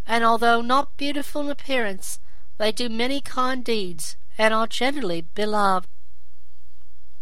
and 0.07 0.23
although 0.23 0.61
not 0.61 0.97
beautiful 0.97 1.41
in 1.41 1.49
appearance, 1.49 2.19
they 2.57 2.71
do 2.71 2.89
many 2.89 3.21
kind 3.21 3.63
deeds, 3.63 4.15
and 4.37 4.53
are 4.53 4.67
generally 4.67 5.21
beloved. 5.21 5.87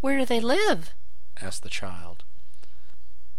Where 0.00 0.18
do 0.18 0.26
they 0.26 0.40
live? 0.40 0.94
asked 1.40 1.62
the 1.62 1.68
child. 1.70 2.24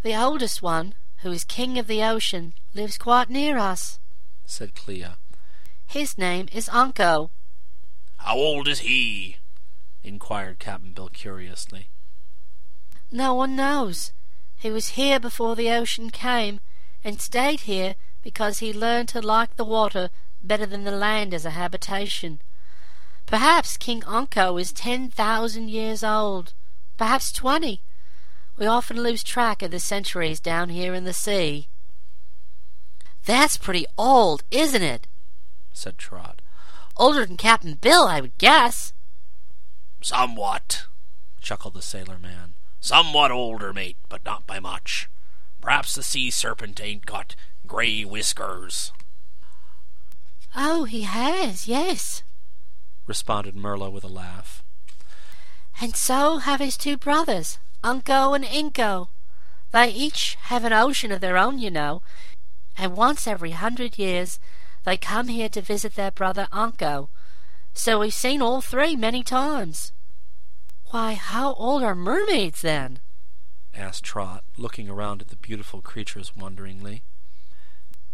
The 0.02 0.16
oldest 0.16 0.62
one, 0.62 0.94
who 1.18 1.32
is 1.32 1.44
king 1.44 1.78
of 1.78 1.88
the 1.88 2.04
ocean, 2.04 2.54
lives 2.74 2.98
quite 2.98 3.30
near 3.30 3.58
us, 3.58 4.00
said 4.46 4.76
Clia. 4.76 5.18
His 5.88 6.18
name 6.18 6.48
is 6.52 6.70
Anko. 6.70 7.32
How 8.18 8.36
old 8.36 8.68
is 8.68 8.80
he? 8.80 9.38
inquired 10.04 10.60
Captain 10.60 10.94
Bill 10.94 11.10
curiously. 11.10 11.90
No 13.12 13.34
one 13.34 13.56
knows. 13.56 14.12
He 14.56 14.72
was 14.72 14.90
here 14.90 15.20
before 15.20 15.56
the 15.56 15.70
ocean 15.70 16.10
came, 16.10 16.60
and 17.04 17.22
stayed 17.22 17.62
here 17.62 17.96
because 18.24 18.60
he 18.60 18.74
learned 18.74 19.10
to 19.10 19.22
like 19.22 19.56
the 19.56 19.64
water 19.64 20.10
better 20.42 20.66
than 20.66 20.84
the 20.84 20.92
land 20.92 21.34
as 21.34 21.46
a 21.46 21.52
habitation. 21.52 22.42
Perhaps 23.26 23.78
King 23.78 24.02
Onko 24.02 24.60
is 24.60 24.72
ten 24.72 25.10
thousand 25.10 25.70
years 25.70 26.04
old, 26.04 26.54
perhaps 26.98 27.32
twenty. 27.32 27.82
We 28.58 28.66
often 28.66 29.02
lose 29.02 29.24
track 29.24 29.62
of 29.62 29.72
the 29.72 29.80
centuries 29.80 30.40
down 30.40 30.70
here 30.70 30.94
in 30.94 31.04
the 31.04 31.14
sea. 31.14 31.68
That's 33.26 33.58
pretty 33.58 33.86
old, 33.98 34.44
isn't 34.50 34.82
it? 34.82 35.08
said 35.74 35.98
Trot. 35.98 36.42
Older 36.98 37.26
than 37.26 37.38
Captain 37.38 37.76
Bill, 37.76 38.08
I 38.08 38.22
would 38.22 38.38
guess. 38.38 38.94
Somewhat, 40.02 40.86
chuckled 41.42 41.74
the 41.74 41.82
sailor 41.82 42.18
man. 42.18 42.55
Somewhat 42.86 43.32
older, 43.32 43.74
mate, 43.74 43.98
but 44.10 44.24
not 44.24 44.46
by 44.46 44.60
much. 44.60 45.10
Perhaps 45.60 45.96
the 45.96 46.04
sea 46.04 46.30
serpent 46.30 46.80
ain't 46.80 47.08
got 47.08 47.36
grey 47.65 48.06
whiskers. 48.06 48.92
Oh, 50.56 50.84
he 50.84 51.01
has, 51.01 51.68
yes, 51.68 52.22
responded 53.08 53.56
Merla 53.56 53.89
with 53.89 54.04
a 54.04 54.08
laugh. 54.08 54.62
And 55.82 55.96
so 55.96 56.38
have 56.38 56.60
his 56.60 56.77
two 56.77 56.96
brothers, 56.96 57.58
Unko 57.84 58.36
and 58.36 58.46
Inko. 58.46 59.08
They 59.72 59.89
each 59.89 60.36
have 60.42 60.63
an 60.63 60.72
ocean 60.72 61.12
of 61.12 61.22
their 61.22 61.38
own, 61.38 61.58
you 61.58 61.72
know, 61.72 62.04
and 62.77 62.96
once 62.96 63.25
every 63.25 63.51
hundred 63.51 63.98
years 63.98 64.39
they 64.84 64.96
come 64.96 65.30
here 65.30 65.50
to 65.50 65.62
visit 65.62 65.96
their 65.96 66.12
brother 66.12 66.48
Unco. 66.51 67.10
So 67.74 68.01
we've 68.01 68.13
seen 68.13 68.44
all 68.44 68.62
three 68.62 68.96
many 68.96 69.24
times. 69.24 69.92
Why, 70.92 71.13
how 71.13 71.54
old 71.54 71.84
are 71.84 71.96
mermaids 71.96 72.62
then? 72.62 73.00
asked 73.74 74.04
Trot, 74.04 74.44
looking 74.58 74.89
around 74.89 75.22
at 75.22 75.27
the 75.30 75.36
beautiful 75.36 75.82
creatures 75.82 76.36
wonderingly. 76.36 77.04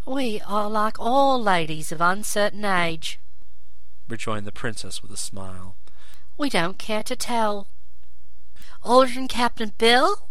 We 0.06 0.42
are 0.48 0.70
like 0.70 1.00
all 1.00 1.42
ladies 1.42 1.92
of 1.92 2.02
uncertain 2.02 2.66
age, 2.66 3.20
rejoined 4.08 4.48
the 4.48 4.52
princess 4.52 5.02
with 5.02 5.12
a 5.12 5.18
smile. 5.18 5.76
We 6.38 6.50
don't 6.50 6.80
care 6.80 7.04
to 7.04 7.16
tell. 7.16 7.68
Older 8.84 9.14
than 9.14 9.28
Captain 9.28 9.74
Bill? 9.78 10.28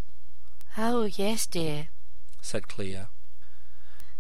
Oh, 0.76 1.04
yes, 1.04 1.47
dear, 1.47 1.88
said 2.40 2.66
Clia. 2.66 3.09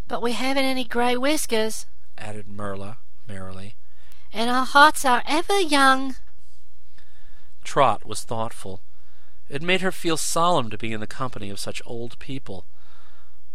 But 0.06 0.22
we 0.22 0.32
haven't 0.32 0.64
any 0.64 0.84
grey 0.84 1.16
whiskers, 1.16 1.86
added 2.16 2.46
Merla 2.46 2.98
merrily. 3.26 3.74
And 4.32 4.48
our 4.48 4.66
hearts 4.66 5.04
are 5.04 5.22
ever 5.26 5.58
young. 5.58 6.14
Trot 7.62 8.06
was 8.06 8.22
thoughtful. 8.22 8.80
It 9.48 9.62
made 9.62 9.80
her 9.80 9.92
feel 9.92 10.16
solemn 10.16 10.70
to 10.70 10.78
be 10.78 10.92
in 10.92 11.00
the 11.00 11.06
company 11.06 11.50
of 11.50 11.58
such 11.58 11.82
old 11.84 12.18
people. 12.18 12.64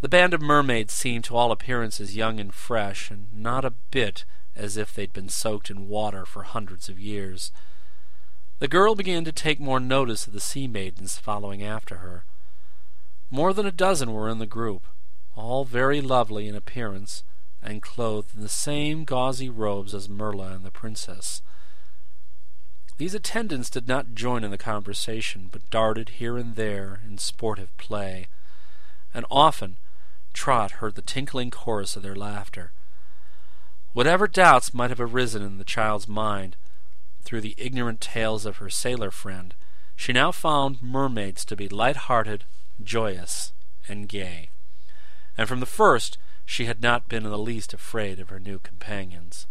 The 0.02 0.10
band 0.10 0.34
of 0.34 0.42
mermaids 0.42 0.94
seemed 0.94 1.24
to 1.26 1.36
all 1.36 1.52
appearances 1.52 2.16
young 2.16 2.40
and 2.40 2.54
fresh, 2.54 3.10
and 3.10 3.28
not 3.34 3.66
a 3.66 3.74
bit 3.92 4.26
as 4.56 4.78
if 4.78 4.94
they'd 4.94 5.14
been 5.14 5.30
soaked 5.30 5.70
in 5.70 5.88
water 5.88 6.26
for 6.26 6.44
hundreds 6.44 6.90
of 6.90 7.00
years. 7.00 7.52
The 8.60 8.68
girl 8.68 8.96
began 8.96 9.26
to 9.26 9.32
take 9.32 9.60
more 9.60 9.80
notice 9.80 10.28
of 10.28 10.34
the 10.34 10.40
sea 10.40 10.68
maidens 10.68 11.18
following 11.18 11.64
after 11.64 11.98
her. 11.98 12.24
More 13.30 13.54
than 13.54 13.66
a 13.66 13.72
dozen 13.72 14.14
were 14.14 14.30
in 14.30 14.40
the 14.40 14.46
group, 14.46 14.84
all 15.36 15.66
very 15.66 16.00
lovely 16.00 16.48
in 16.48 16.56
appearance, 16.56 17.24
and 17.62 17.82
clothed 17.82 18.36
in 18.36 18.42
the 18.42 18.50
same 18.50 19.04
gauzy 19.04 19.50
robes 19.50 19.94
as 19.94 20.08
Merla 20.08 20.54
and 20.54 20.64
the 20.64 20.72
princess. 20.72 21.42
These 22.98 23.14
attendants 23.14 23.70
did 23.70 23.88
not 23.88 24.16
join 24.16 24.44
in 24.44 24.52
the 24.52 24.58
conversation, 24.58 25.50
but 25.52 25.70
darted 25.70 26.10
here 26.10 26.38
and 26.38 26.56
there 26.56 27.02
in 27.06 27.18
sportive 27.18 27.76
play, 27.78 28.28
and 29.14 29.26
often 29.30 29.78
Trot 30.34 30.72
heard 30.72 30.96
the 30.96 31.02
tinkling 31.02 31.52
chorus 31.52 31.96
of 31.96 32.04
their 32.04 32.16
laughter. 32.16 32.72
Whatever 33.94 34.28
doubts 34.28 34.74
might 34.74 34.90
have 34.90 35.00
arisen 35.00 35.42
in 35.42 35.58
the 35.58 35.64
child's 35.64 36.08
mind 36.08 36.56
through 37.24 37.42
the 37.42 37.56
ignorant 37.58 38.02
tales 38.02 38.46
of 38.46 38.58
her 38.58 38.70
sailor 38.70 39.12
friend, 39.12 39.54
she 39.96 40.14
now 40.14 40.32
found 40.32 40.82
mermaids 40.82 41.44
to 41.46 41.56
be 41.56 41.70
light-hearted, 41.70 42.44
joyous, 42.84 43.54
and 43.88 44.10
gay, 44.10 44.50
and 45.38 45.48
from 45.48 45.60
the 45.60 45.66
first 45.66 46.18
she 46.46 46.66
had 46.66 46.82
not 46.82 47.08
been 47.08 47.26
in 47.26 47.32
the 47.32 47.38
least 47.38 47.74
afraid 47.74 48.20
of 48.20 48.30
her 48.30 48.40
new 48.40 48.60
companions. 48.60 49.48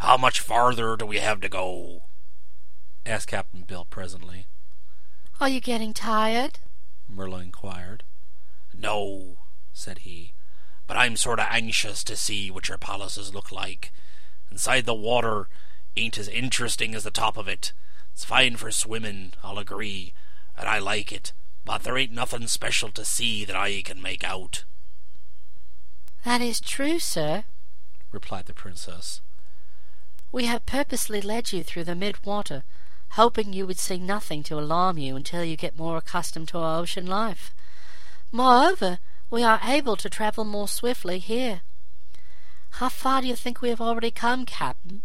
How 0.00 0.16
much 0.16 0.40
farther 0.40 0.96
do 0.96 1.04
we 1.04 1.18
have 1.18 1.42
to 1.42 1.48
go? 1.50 2.04
asked 3.04 3.28
Captain 3.28 3.64
Bill 3.64 3.84
presently. 3.84 4.46
Are 5.38 5.48
you 5.48 5.60
getting 5.60 5.92
tired? 5.92 6.58
Merla 7.06 7.40
inquired. 7.40 8.04
No, 8.74 9.36
said 9.74 9.98
he, 9.98 10.32
but 10.86 10.96
I'm 10.96 11.16
sort 11.16 11.38
of 11.38 11.48
anxious 11.50 12.02
to 12.04 12.16
see 12.16 12.50
what 12.50 12.66
your 12.66 12.78
palaces 12.78 13.34
look 13.34 13.52
like. 13.52 13.92
Inside 14.50 14.86
the 14.86 14.94
water 14.94 15.50
ain't 15.94 16.16
as 16.16 16.28
interesting 16.28 16.94
as 16.94 17.04
the 17.04 17.10
top 17.10 17.36
of 17.36 17.46
it. 17.46 17.74
It's 18.14 18.24
fine 18.24 18.56
for 18.56 18.70
swimming, 18.70 19.34
I'll 19.44 19.58
agree, 19.58 20.14
and 20.56 20.66
I 20.66 20.78
like 20.78 21.12
it, 21.12 21.34
but 21.66 21.82
there 21.82 21.98
ain't 21.98 22.10
nothing 22.10 22.46
special 22.46 22.90
to 22.92 23.04
see 23.04 23.44
that 23.44 23.54
I 23.54 23.82
can 23.82 24.00
make 24.00 24.24
out. 24.24 24.64
That 26.24 26.40
is 26.40 26.58
true, 26.58 26.98
sir, 26.98 27.44
replied 28.10 28.46
the 28.46 28.54
princess. 28.54 29.20
We 30.32 30.44
have 30.46 30.66
purposely 30.66 31.20
led 31.20 31.52
you 31.52 31.62
through 31.62 31.84
the 31.84 31.94
mid-water, 31.94 32.62
hoping 33.10 33.52
you 33.52 33.66
would 33.66 33.78
see 33.78 33.98
nothing 33.98 34.42
to 34.44 34.58
alarm 34.58 34.98
you 34.98 35.16
until 35.16 35.44
you 35.44 35.56
get 35.56 35.76
more 35.76 35.96
accustomed 35.96 36.48
to 36.48 36.58
our 36.58 36.80
ocean 36.80 37.06
life. 37.06 37.52
Moreover, 38.30 39.00
we 39.28 39.42
are 39.42 39.60
able 39.64 39.96
to 39.96 40.08
travel 40.08 40.44
more 40.44 40.68
swiftly 40.68 41.18
here. 41.18 41.62
How 42.74 42.88
far 42.88 43.22
do 43.22 43.26
you 43.26 43.34
think 43.34 43.60
we 43.60 43.70
have 43.70 43.80
already 43.80 44.12
come, 44.12 44.46
Captain? 44.46 45.02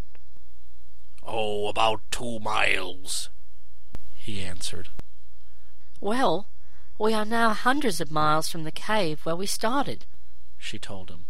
Oh, 1.23 1.67
about 1.67 2.01
two 2.11 2.39
miles, 2.39 3.29
he 4.13 4.41
answered. 4.43 4.89
Well, 5.99 6.47
we 6.99 7.13
are 7.15 7.25
now 7.25 7.53
hundreds 7.53 7.99
of 7.99 8.11
miles 8.11 8.47
from 8.47 8.63
the 8.63 8.71
cave 8.71 9.21
where 9.23 9.35
we 9.35 9.47
started, 9.47 10.05
she 10.59 10.77
told 10.77 11.09
him. 11.09 11.25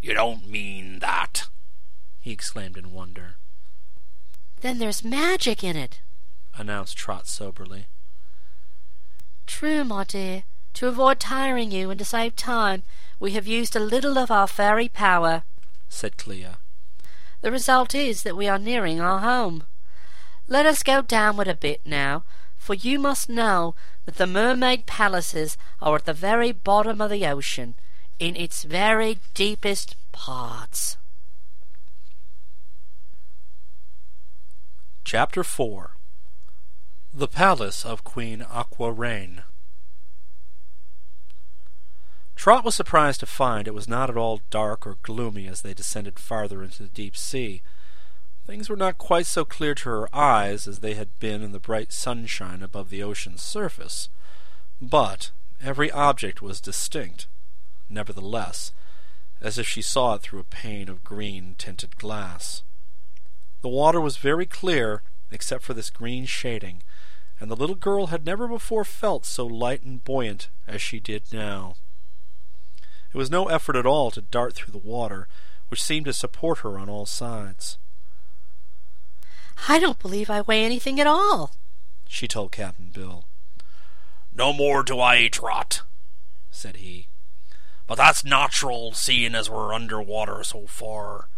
You 0.00 0.14
don't 0.14 0.48
mean 0.48 1.00
that, 1.00 1.48
he 2.28 2.34
exclaimed 2.34 2.76
in 2.76 2.92
wonder. 2.92 3.36
Then 4.60 4.78
there's 4.78 5.02
magic 5.02 5.64
in 5.64 5.76
it, 5.76 6.00
announced 6.54 6.94
Trot 6.94 7.26
soberly. 7.26 7.86
True, 9.46 9.82
my 9.82 10.04
dear. 10.04 10.42
To 10.74 10.88
avoid 10.88 11.20
tiring 11.20 11.72
you 11.72 11.88
and 11.88 11.98
to 11.98 12.04
save 12.04 12.36
time, 12.36 12.82
we 13.18 13.30
have 13.32 13.46
used 13.46 13.74
a 13.74 13.80
little 13.80 14.18
of 14.18 14.30
our 14.30 14.46
fairy 14.46 14.90
power, 14.90 15.44
said 15.88 16.18
Clia. 16.18 16.58
The 17.40 17.50
result 17.50 17.94
is 17.94 18.24
that 18.24 18.36
we 18.36 18.46
are 18.46 18.58
nearing 18.58 19.00
our 19.00 19.20
home. 19.20 19.64
Let 20.48 20.66
us 20.66 20.82
go 20.82 21.00
downward 21.00 21.48
a 21.48 21.54
bit 21.54 21.80
now, 21.86 22.24
for 22.58 22.74
you 22.74 22.98
must 22.98 23.30
know 23.30 23.74
that 24.04 24.16
the 24.16 24.26
mermaid 24.26 24.84
palaces 24.84 25.56
are 25.80 25.96
at 25.96 26.04
the 26.04 26.12
very 26.12 26.52
bottom 26.52 27.00
of 27.00 27.08
the 27.08 27.26
ocean, 27.26 27.74
in 28.18 28.36
its 28.36 28.64
very 28.64 29.18
deepest 29.32 29.96
parts. 30.12 30.98
Chapter 35.10 35.42
4 35.42 35.92
The 37.14 37.28
Palace 37.28 37.82
of 37.82 38.04
Queen 38.04 38.40
Aquareine 38.40 39.42
Trot 42.36 42.62
was 42.62 42.74
surprised 42.74 43.20
to 43.20 43.24
find 43.24 43.66
it 43.66 43.72
was 43.72 43.88
not 43.88 44.10
at 44.10 44.18
all 44.18 44.42
dark 44.50 44.86
or 44.86 44.98
gloomy 45.00 45.46
as 45.46 45.62
they 45.62 45.72
descended 45.72 46.18
farther 46.18 46.62
into 46.62 46.82
the 46.82 46.90
deep 46.90 47.16
sea. 47.16 47.62
Things 48.46 48.68
were 48.68 48.76
not 48.76 48.98
quite 48.98 49.24
so 49.24 49.46
clear 49.46 49.74
to 49.76 49.88
her 49.88 50.14
eyes 50.14 50.68
as 50.68 50.80
they 50.80 50.92
had 50.92 51.18
been 51.20 51.42
in 51.42 51.52
the 51.52 51.58
bright 51.58 51.90
sunshine 51.90 52.62
above 52.62 52.90
the 52.90 53.02
ocean's 53.02 53.40
surface, 53.40 54.10
but 54.78 55.30
every 55.58 55.90
object 55.90 56.42
was 56.42 56.60
distinct, 56.60 57.28
nevertheless, 57.88 58.72
as 59.40 59.56
if 59.56 59.66
she 59.66 59.80
saw 59.80 60.16
it 60.16 60.20
through 60.20 60.40
a 60.40 60.44
pane 60.44 60.90
of 60.90 61.02
green 61.02 61.54
tinted 61.56 61.96
glass. 61.96 62.62
The 63.60 63.68
water 63.68 64.00
was 64.00 64.16
very 64.16 64.46
clear, 64.46 65.02
except 65.30 65.64
for 65.64 65.74
this 65.74 65.90
green 65.90 66.26
shading, 66.26 66.82
and 67.40 67.50
the 67.50 67.56
little 67.56 67.76
girl 67.76 68.06
had 68.06 68.24
never 68.24 68.46
before 68.46 68.84
felt 68.84 69.24
so 69.24 69.46
light 69.46 69.82
and 69.82 70.02
buoyant 70.02 70.48
as 70.66 70.80
she 70.80 71.00
did 71.00 71.24
now. 71.32 71.74
It 73.12 73.16
was 73.16 73.30
no 73.30 73.46
effort 73.46 73.76
at 73.76 73.86
all 73.86 74.10
to 74.12 74.20
dart 74.20 74.54
through 74.54 74.72
the 74.72 74.78
water, 74.78 75.28
which 75.68 75.82
seemed 75.82 76.06
to 76.06 76.12
support 76.12 76.58
her 76.58 76.78
on 76.78 76.88
all 76.88 77.06
sides. 77.06 77.78
I 79.68 79.78
don't 79.78 79.98
believe 79.98 80.30
I 80.30 80.42
weigh 80.42 80.64
anything 80.64 81.00
at 81.00 81.06
all, 81.06 81.52
she 82.06 82.28
told 82.28 82.52
Captain 82.52 82.90
Bill. 82.92 83.24
No 84.32 84.52
more 84.52 84.82
do 84.82 85.00
I, 85.00 85.26
Trot, 85.28 85.82
said 86.50 86.76
he. 86.76 87.08
But 87.86 87.96
that's 87.96 88.24
natural, 88.24 88.92
seeing 88.92 89.34
as 89.34 89.50
we're 89.50 89.72
under 89.72 90.00
water 90.00 90.44
so 90.44 90.66
far. 90.66 91.28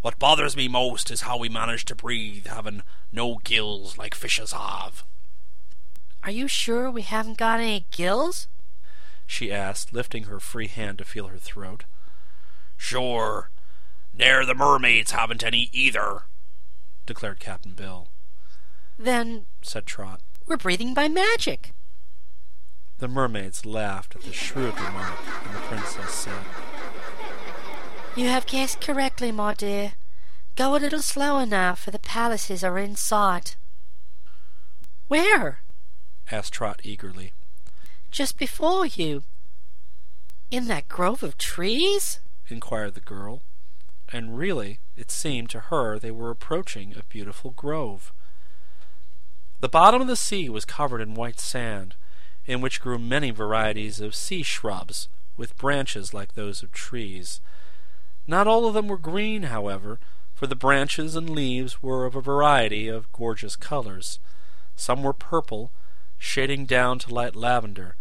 What 0.00 0.18
bothers 0.18 0.56
me 0.56 0.68
most 0.68 1.10
is 1.10 1.22
how 1.22 1.36
we 1.36 1.48
manage 1.48 1.84
to 1.86 1.94
breathe, 1.94 2.46
having 2.46 2.82
no 3.12 3.38
gills 3.42 3.98
like 3.98 4.14
fishes 4.14 4.52
have. 4.52 5.04
Are 6.22 6.30
you 6.30 6.46
sure 6.46 6.90
we 6.90 7.02
haven't 7.02 7.38
got 7.38 7.60
any 7.60 7.86
gills? 7.90 8.48
she 9.26 9.52
asked, 9.52 9.92
lifting 9.92 10.24
her 10.24 10.40
free 10.40 10.68
hand 10.68 10.98
to 10.98 11.04
feel 11.04 11.26
her 11.28 11.38
throat. 11.38 11.84
Sure. 12.76 13.50
Ne'er 14.14 14.46
the 14.46 14.54
mermaids 14.54 15.10
haven't 15.10 15.44
any 15.44 15.68
either, 15.72 16.22
declared 17.04 17.40
Captain 17.40 17.72
Bill. 17.72 18.08
Then, 18.98 19.46
said 19.62 19.84
Trot, 19.84 20.20
we're 20.46 20.56
breathing 20.56 20.94
by 20.94 21.08
magic. 21.08 21.72
The 22.98 23.08
mermaids 23.08 23.66
laughed 23.66 24.16
at 24.16 24.22
the 24.22 24.32
shrewd 24.32 24.74
remark, 24.80 25.18
and 25.44 25.54
the 25.54 25.60
princess 25.60 26.10
said, 26.10 26.44
You 28.16 28.26
have 28.28 28.46
guessed 28.46 28.80
correctly, 28.80 29.30
my 29.32 29.54
dear. 29.54 29.92
Go 30.56 30.74
a 30.74 30.78
little 30.78 31.02
slower 31.02 31.46
now, 31.46 31.74
for 31.74 31.90
the 31.90 31.98
palaces 31.98 32.64
are 32.64 32.78
in 32.78 32.96
sight. 32.96 33.56
Where? 35.06 35.60
asked 36.30 36.52
Trot 36.52 36.80
eagerly 36.84 37.32
just 38.10 38.38
before 38.38 38.86
you. 38.86 39.22
In 40.50 40.66
that 40.68 40.88
grove 40.88 41.22
of 41.22 41.38
trees? 41.38 42.20
inquired 42.48 42.94
the 42.94 43.00
girl. 43.00 43.42
And 44.10 44.38
really, 44.38 44.78
it 44.96 45.10
seemed 45.10 45.50
to 45.50 45.60
her 45.60 45.98
they 45.98 46.10
were 46.10 46.30
approaching 46.30 46.96
a 46.96 47.02
beautiful 47.04 47.50
grove. 47.50 48.12
The 49.60 49.68
bottom 49.68 50.00
of 50.00 50.06
the 50.06 50.16
sea 50.16 50.48
was 50.48 50.64
covered 50.64 51.00
in 51.00 51.14
white 51.14 51.40
sand, 51.40 51.94
in 52.46 52.60
which 52.60 52.80
grew 52.80 52.98
many 52.98 53.30
varieties 53.30 54.00
of 54.00 54.14
sea 54.14 54.42
shrubs, 54.42 55.08
with 55.36 55.56
branches 55.58 56.14
like 56.14 56.34
those 56.34 56.62
of 56.62 56.72
trees. 56.72 57.40
Not 58.28 58.46
all 58.46 58.66
of 58.66 58.74
them 58.74 58.88
were 58.88 58.98
green, 58.98 59.44
however, 59.44 59.98
for 60.34 60.46
the 60.46 60.54
branches 60.54 61.16
and 61.16 61.30
leaves 61.30 61.82
were 61.82 62.04
of 62.04 62.14
a 62.14 62.20
variety 62.20 62.86
of 62.86 63.10
gorgeous 63.10 63.56
colors. 63.56 64.20
Some 64.76 65.02
were 65.02 65.14
purple, 65.14 65.72
shading 66.18 66.66
down 66.66 66.98
to 67.00 67.14
light 67.14 67.34
lavender, 67.34 67.96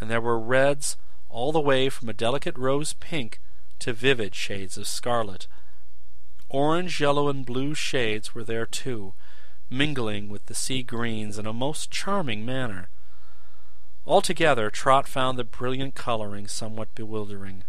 and 0.00 0.10
there 0.10 0.20
were 0.20 0.38
reds 0.38 0.96
all 1.28 1.52
the 1.52 1.60
way 1.60 1.88
from 1.88 2.08
a 2.08 2.12
delicate 2.12 2.58
rose 2.58 2.92
pink 2.94 3.40
to 3.78 3.92
vivid 3.92 4.34
shades 4.34 4.76
of 4.76 4.88
scarlet. 4.88 5.46
Orange, 6.48 7.00
yellow, 7.00 7.28
and 7.28 7.46
blue 7.46 7.72
shades 7.72 8.34
were 8.34 8.44
there 8.44 8.66
too, 8.66 9.14
mingling 9.70 10.28
with 10.28 10.46
the 10.46 10.54
sea 10.54 10.82
greens 10.82 11.38
in 11.38 11.46
a 11.46 11.52
most 11.52 11.88
charming 11.90 12.44
manner. 12.44 12.88
Altogether, 14.04 14.70
Trot 14.70 15.06
found 15.06 15.38
the 15.38 15.44
brilliant 15.44 15.94
coloring 15.94 16.48
somewhat 16.48 16.92
bewildering. 16.96 17.62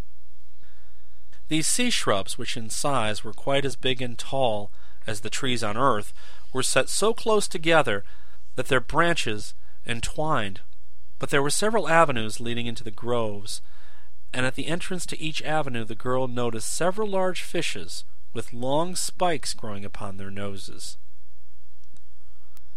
These 1.50 1.66
sea 1.66 1.90
shrubs, 1.90 2.38
which 2.38 2.56
in 2.56 2.70
size 2.70 3.22
were 3.22 3.34
quite 3.34 3.66
as 3.66 3.76
big 3.76 4.00
and 4.00 4.18
tall 4.18 4.70
as 5.06 5.20
the 5.20 5.28
trees 5.28 5.62
on 5.62 5.76
earth, 5.76 6.14
were 6.50 6.62
set 6.62 6.88
so 6.88 7.12
close 7.12 7.46
together 7.46 8.02
that 8.56 8.68
their 8.68 8.80
branches 8.80 9.52
entwined 9.86 10.60
but 11.20 11.28
there 11.28 11.42
were 11.42 11.50
several 11.50 11.86
avenues 11.86 12.40
leading 12.40 12.66
into 12.66 12.82
the 12.82 12.90
groves, 12.90 13.60
and 14.32 14.46
at 14.46 14.54
the 14.54 14.66
entrance 14.66 15.04
to 15.04 15.20
each 15.20 15.42
avenue 15.42 15.84
the 15.84 15.94
girl 15.94 16.26
noticed 16.26 16.74
several 16.74 17.06
large 17.06 17.42
fishes 17.42 18.04
with 18.32 18.54
long 18.54 18.96
spikes 18.96 19.52
growing 19.52 19.84
upon 19.84 20.16
their 20.16 20.30
noses. 20.30 20.96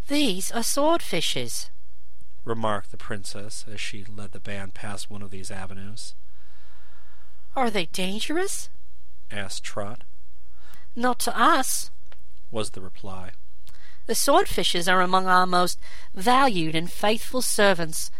These 0.09 0.51
are 0.51 0.61
swordfishes, 0.61 1.69
remarked 2.43 2.91
the 2.91 2.97
princess 2.97 3.63
as 3.71 3.79
she 3.79 4.03
led 4.03 4.33
the 4.33 4.41
band 4.41 4.73
past 4.73 5.09
one 5.09 5.21
of 5.21 5.31
these 5.31 5.49
avenues. 5.49 6.13
Are 7.55 7.69
they 7.69 7.85
dangerous? 7.87 8.69
asked 9.31 9.63
Trot. 9.63 10.03
Not 10.95 11.19
to 11.19 11.37
us, 11.37 11.91
was 12.51 12.71
the 12.71 12.81
reply. 12.81 13.31
The 14.05 14.13
swordfishes 14.13 14.91
are 14.91 15.01
among 15.01 15.27
our 15.27 15.45
most 15.45 15.79
valued 16.13 16.75
and 16.75 16.91
faithful 16.91 17.41
servants, 17.41 18.11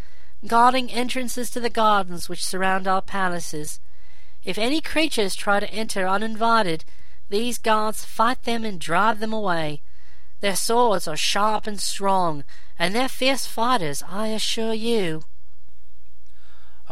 guarding 0.47 0.89
entrances 0.91 1.49
to 1.51 1.59
the 1.59 1.69
gardens 1.69 2.29
which 2.29 2.45
surround 2.45 2.87
our 2.87 3.01
palaces. 3.01 3.79
If 4.43 4.57
any 4.57 4.81
creatures 4.81 5.35
try 5.35 5.59
to 5.59 5.71
enter 5.71 6.07
uninvited, 6.07 6.85
these 7.29 7.57
guards 7.57 8.05
fight 8.05 8.43
them 8.43 8.63
and 8.63 8.79
drive 8.79 9.19
them 9.19 9.33
away. 9.33 9.81
Their 10.41 10.55
swords 10.55 11.07
are 11.07 11.17
sharp 11.17 11.67
and 11.67 11.79
strong, 11.79 12.43
and 12.77 12.93
they're 12.93 13.07
fierce 13.07 13.45
fighters, 13.45 14.03
I 14.07 14.27
assure 14.27 14.73
you. 14.73 15.23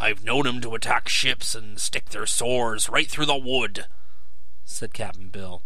I've 0.02 0.24
known 0.24 0.48
'em 0.48 0.62
to 0.62 0.74
attack 0.74 1.08
ships 1.08 1.54
and 1.54 1.80
stick 1.80 2.10
their 2.10 2.26
swords 2.26 2.90
right 2.90 3.08
through 3.08 3.28
the 3.28 3.38
wood, 3.38 3.86
said 4.66 4.96
Captain 4.96 5.30
Bill. 5.30 5.62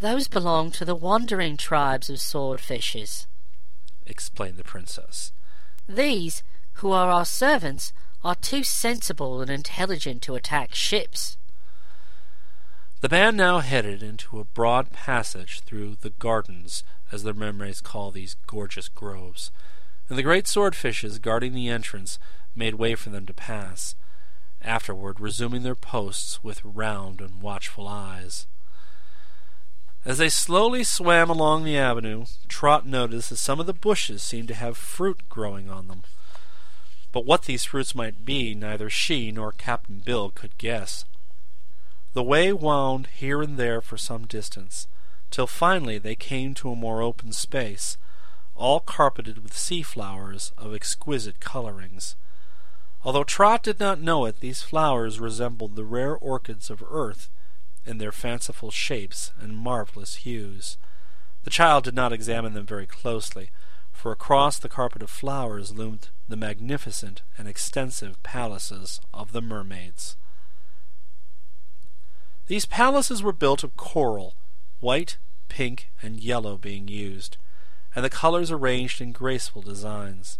Those 0.00 0.28
belong 0.28 0.70
to 0.72 0.86
the 0.86 0.94
wandering 0.94 1.58
tribes 1.58 2.08
of 2.08 2.20
swordfishes, 2.20 3.26
explained 4.06 4.56
the 4.56 4.64
princess. 4.64 5.32
These 5.86 6.42
who 6.78 6.92
are 6.92 7.10
our 7.10 7.26
servants, 7.26 7.92
are 8.24 8.34
too 8.34 8.64
sensible 8.64 9.42
and 9.42 9.50
intelligent 9.50 10.22
to 10.22 10.34
attack 10.34 10.74
ships. 10.74 11.36
The 13.00 13.08
band 13.08 13.36
now 13.36 13.58
headed 13.60 14.02
into 14.02 14.40
a 14.40 14.44
broad 14.44 14.90
passage 14.90 15.60
through 15.60 15.96
the 15.96 16.10
gardens, 16.10 16.82
as 17.12 17.24
their 17.24 17.34
mermaids 17.34 17.80
call 17.80 18.10
these 18.10 18.36
gorgeous 18.46 18.88
groves, 18.88 19.50
and 20.08 20.16
the 20.16 20.22
great 20.22 20.46
swordfishes 20.46 21.20
guarding 21.20 21.52
the 21.52 21.68
entrance 21.68 22.18
made 22.58 22.74
way 22.74 22.94
for 22.94 23.10
them 23.10 23.24
to 23.26 23.32
pass, 23.32 23.94
afterward 24.60 25.20
resuming 25.20 25.62
their 25.62 25.74
posts 25.74 26.42
with 26.42 26.60
round 26.64 27.20
and 27.20 27.40
watchful 27.40 27.88
eyes. 27.88 28.46
As 30.04 30.18
they 30.18 30.28
slowly 30.28 30.84
swam 30.84 31.30
along 31.30 31.64
the 31.64 31.78
avenue, 31.78 32.26
Trot 32.48 32.86
noticed 32.86 33.30
that 33.30 33.36
some 33.36 33.60
of 33.60 33.66
the 33.66 33.72
bushes 33.72 34.22
seemed 34.22 34.48
to 34.48 34.54
have 34.54 34.76
fruit 34.76 35.20
growing 35.28 35.70
on 35.70 35.88
them 35.88 36.02
but 37.12 37.24
what 37.24 37.42
these 37.42 37.64
fruits 37.64 37.94
might 37.94 38.24
be 38.24 38.54
neither 38.54 38.90
she 38.90 39.32
nor 39.32 39.52
Captain 39.52 40.00
Bill 40.04 40.30
could 40.30 40.56
guess. 40.58 41.04
The 42.12 42.22
way 42.22 42.52
wound 42.52 43.08
here 43.14 43.42
and 43.42 43.56
there 43.56 43.80
for 43.80 43.96
some 43.96 44.26
distance, 44.26 44.86
till 45.30 45.46
finally 45.46 45.98
they 45.98 46.14
came 46.14 46.54
to 46.54 46.70
a 46.70 46.76
more 46.76 47.02
open 47.02 47.32
space, 47.32 47.96
all 48.54 48.80
carpeted 48.80 49.42
with 49.42 49.56
sea 49.56 49.82
flowers 49.82 50.52
of 50.58 50.74
exquisite 50.74 51.40
colorings. 51.40 52.16
Although 53.04 53.24
Trot 53.24 53.62
did 53.62 53.78
not 53.78 54.00
know 54.00 54.24
it, 54.24 54.40
these 54.40 54.62
flowers 54.62 55.20
resembled 55.20 55.76
the 55.76 55.84
rare 55.84 56.16
orchids 56.16 56.68
of 56.68 56.82
earth, 56.90 57.30
in 57.86 57.98
their 57.98 58.12
fanciful 58.12 58.70
shapes 58.70 59.32
and 59.38 59.56
marvelous 59.56 60.16
hues. 60.16 60.76
The 61.44 61.50
child 61.50 61.84
did 61.84 61.94
not 61.94 62.12
examine 62.12 62.52
them 62.52 62.66
very 62.66 62.86
closely, 62.86 63.50
for 63.92 64.12
across 64.12 64.58
the 64.58 64.68
carpet 64.68 65.02
of 65.02 65.10
flowers 65.10 65.74
loomed 65.74 66.08
the 66.28 66.36
magnificent 66.36 67.22
and 67.38 67.48
extensive 67.48 68.22
palaces 68.22 69.00
of 69.14 69.32
the 69.32 69.40
mermaids. 69.40 70.16
These 72.46 72.66
palaces 72.66 73.22
were 73.22 73.32
built 73.32 73.64
of 73.64 73.76
coral, 73.76 74.34
white, 74.80 75.16
pink, 75.48 75.88
and 76.02 76.20
yellow 76.20 76.56
being 76.56 76.88
used, 76.88 77.36
and 77.94 78.04
the 78.04 78.10
colors 78.10 78.50
arranged 78.50 79.00
in 79.00 79.12
graceful 79.12 79.62
designs. 79.62 80.38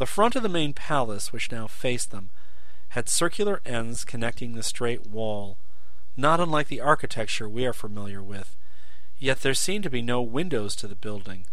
The 0.00 0.06
front 0.06 0.34
of 0.34 0.42
the 0.42 0.48
main 0.48 0.72
palace, 0.72 1.30
which 1.30 1.52
now 1.52 1.66
faced 1.66 2.10
them, 2.10 2.30
had 2.96 3.06
circular 3.06 3.60
ends 3.66 4.02
connecting 4.02 4.54
the 4.54 4.62
straight 4.62 5.06
wall, 5.06 5.58
not 6.16 6.40
unlike 6.40 6.68
the 6.68 6.80
architecture 6.80 7.46
we 7.46 7.66
are 7.66 7.74
familiar 7.74 8.22
with, 8.22 8.56
yet 9.18 9.42
there 9.42 9.52
seemed 9.52 9.84
to 9.84 9.90
be 9.90 10.00
no 10.00 10.22
windows 10.22 10.74
to 10.76 10.88
the 10.88 10.94
building, 10.94 11.44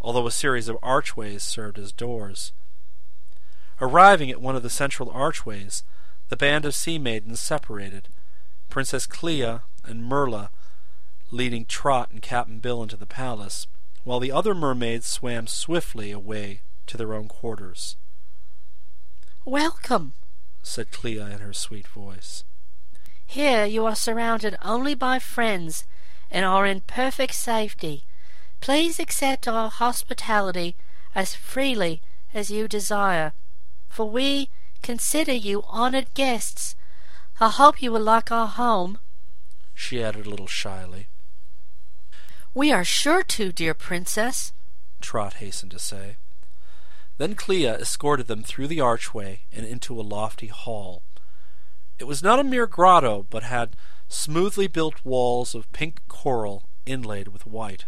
although 0.00 0.26
a 0.26 0.30
series 0.30 0.68
of 0.68 0.78
archways 0.82 1.42
served 1.42 1.78
as 1.78 1.92
doors. 1.92 2.52
Arriving 3.78 4.30
at 4.30 4.40
one 4.40 4.56
of 4.56 4.62
the 4.62 4.70
central 4.70 5.10
archways, 5.10 5.84
the 6.30 6.36
band 6.36 6.64
of 6.64 6.74
sea 6.74 6.98
maidens 6.98 7.40
separated, 7.40 8.08
Princess 8.70 9.06
Clia 9.06 9.64
and 9.84 10.02
Merla 10.02 10.48
leading 11.30 11.66
Trot 11.66 12.10
and 12.10 12.22
Cap'n 12.22 12.58
Bill 12.58 12.82
into 12.82 12.96
the 12.96 13.04
palace, 13.04 13.66
while 14.02 14.18
the 14.18 14.32
other 14.32 14.54
mermaids 14.54 15.04
swam 15.06 15.46
swiftly 15.46 16.10
away 16.10 16.62
to 16.86 16.96
their 16.96 17.14
own 17.14 17.28
quarters. 17.28 17.96
Welcome, 19.44 20.14
said 20.62 20.90
Clia 20.90 21.26
in 21.26 21.38
her 21.38 21.52
sweet 21.52 21.86
voice. 21.86 22.44
Here 23.26 23.64
you 23.64 23.86
are 23.86 23.96
surrounded 23.96 24.56
only 24.62 24.94
by 24.94 25.18
friends 25.18 25.84
and 26.30 26.44
are 26.44 26.66
in 26.66 26.82
perfect 26.82 27.34
safety. 27.34 28.04
Please 28.60 29.00
accept 29.00 29.48
our 29.48 29.70
hospitality 29.70 30.76
as 31.14 31.34
freely 31.34 32.00
as 32.32 32.50
you 32.50 32.68
desire, 32.68 33.32
for 33.88 34.08
we 34.08 34.48
consider 34.82 35.32
you 35.32 35.64
honored 35.68 36.12
guests. 36.14 36.76
I 37.40 37.48
hope 37.50 37.82
you 37.82 37.90
will 37.92 38.02
like 38.02 38.30
our 38.30 38.46
home, 38.46 38.98
she 39.74 40.02
added 40.02 40.26
a 40.26 40.30
little 40.30 40.46
shyly. 40.46 41.08
We 42.54 42.72
are 42.72 42.84
sure 42.84 43.22
to, 43.22 43.52
dear 43.52 43.74
princess, 43.74 44.52
Trot 45.00 45.34
hastened 45.34 45.72
to 45.72 45.78
say. 45.78 46.16
Then 47.18 47.34
Clia 47.34 47.76
escorted 47.76 48.26
them 48.26 48.42
through 48.42 48.68
the 48.68 48.80
archway 48.80 49.42
and 49.52 49.66
into 49.66 49.98
a 49.98 50.02
lofty 50.02 50.48
hall. 50.48 51.02
It 51.98 52.04
was 52.04 52.22
not 52.22 52.40
a 52.40 52.44
mere 52.44 52.66
grotto, 52.66 53.26
but 53.30 53.42
had 53.42 53.76
smoothly 54.08 54.66
built 54.66 55.04
walls 55.04 55.54
of 55.54 55.70
pink 55.72 56.00
coral 56.08 56.64
inlaid 56.86 57.28
with 57.28 57.46
white. 57.46 57.84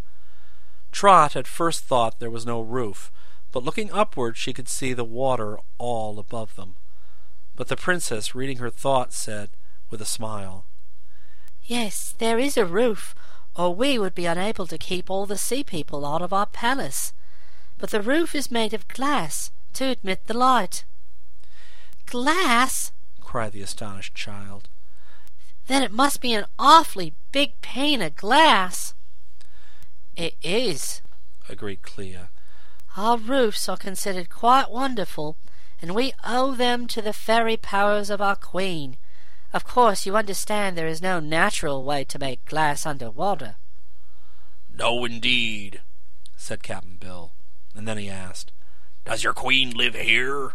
Trot 0.92 1.34
at 1.34 1.46
first 1.46 1.84
thought 1.84 2.20
there 2.20 2.30
was 2.30 2.46
no 2.46 2.60
roof, 2.60 3.10
but 3.50 3.64
looking 3.64 3.90
upward 3.92 4.36
she 4.36 4.52
could 4.52 4.68
see 4.68 4.92
the 4.92 5.04
water 5.04 5.58
all 5.78 6.18
above 6.18 6.54
them. 6.56 6.76
But 7.56 7.68
the 7.68 7.76
princess, 7.76 8.34
reading 8.34 8.58
her 8.58 8.70
thoughts, 8.70 9.16
said, 9.16 9.50
with 9.90 10.00
a 10.00 10.06
smile, 10.06 10.66
Yes, 11.62 12.14
there 12.18 12.38
is 12.38 12.56
a 12.56 12.66
roof, 12.66 13.14
or 13.56 13.74
we 13.74 13.98
would 13.98 14.14
be 14.14 14.26
unable 14.26 14.66
to 14.66 14.78
keep 14.78 15.08
all 15.08 15.24
the 15.24 15.38
sea 15.38 15.64
people 15.64 16.04
out 16.04 16.20
of 16.20 16.32
our 16.32 16.46
palace. 16.46 17.12
But 17.78 17.90
the 17.90 18.02
roof 18.02 18.34
is 18.34 18.50
made 18.50 18.72
of 18.72 18.88
glass 18.88 19.50
to 19.74 19.86
admit 19.86 20.26
the 20.26 20.34
light. 20.34 20.84
Glass? 22.06 22.92
cried 23.20 23.52
the 23.52 23.62
astonished 23.62 24.14
child. 24.14 24.68
Then 25.66 25.82
it 25.82 25.92
must 25.92 26.20
be 26.20 26.32
an 26.34 26.44
awfully 26.58 27.14
big 27.32 27.60
pane 27.62 28.02
of 28.02 28.16
glass. 28.16 28.94
It 30.16 30.36
is, 30.42 31.00
agreed 31.48 31.82
Clia. 31.82 32.30
Our 32.96 33.18
roofs 33.18 33.68
are 33.68 33.76
considered 33.76 34.30
quite 34.30 34.70
wonderful, 34.70 35.36
and 35.82 35.94
we 35.94 36.12
owe 36.22 36.54
them 36.54 36.86
to 36.88 37.02
the 37.02 37.12
fairy 37.12 37.56
powers 37.56 38.10
of 38.10 38.20
our 38.20 38.36
queen. 38.36 38.96
Of 39.52 39.64
course, 39.64 40.06
you 40.06 40.16
understand 40.16 40.76
there 40.76 40.86
is 40.86 41.02
no 41.02 41.18
natural 41.18 41.82
way 41.82 42.04
to 42.04 42.18
make 42.18 42.44
glass 42.44 42.86
under 42.86 43.10
water. 43.10 43.56
No, 44.72 45.04
indeed, 45.04 45.80
said 46.36 46.62
Cap'n 46.62 46.96
Bill, 47.00 47.32
and 47.74 47.86
then 47.88 47.98
he 47.98 48.08
asked, 48.08 48.52
Does 49.04 49.24
your 49.24 49.32
queen 49.32 49.70
live 49.70 49.94
here? 49.94 50.52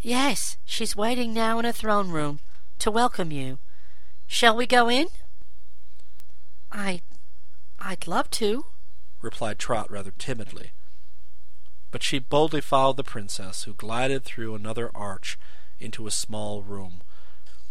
Yes, 0.00 0.58
she's 0.64 0.94
waiting 0.94 1.34
now 1.34 1.58
in 1.58 1.64
a 1.64 1.72
throne 1.72 2.10
room 2.10 2.40
to 2.78 2.90
welcome 2.90 3.32
you. 3.32 3.58
Shall 4.26 4.56
we 4.56 4.66
go 4.66 4.88
in? 4.88 5.08
I 6.70 7.00
I'd 7.80 8.06
love 8.06 8.30
to, 8.30 8.66
replied 9.22 9.58
Trot 9.58 9.90
rather 9.90 10.12
timidly. 10.18 10.70
But 11.90 12.02
she 12.02 12.18
boldly 12.18 12.60
followed 12.60 12.96
the 12.96 13.04
princess, 13.04 13.62
who 13.62 13.72
glided 13.72 14.24
through 14.24 14.54
another 14.54 14.90
arch 14.94 15.38
into 15.80 16.06
a 16.06 16.12
small 16.12 16.62
room, 16.62 17.00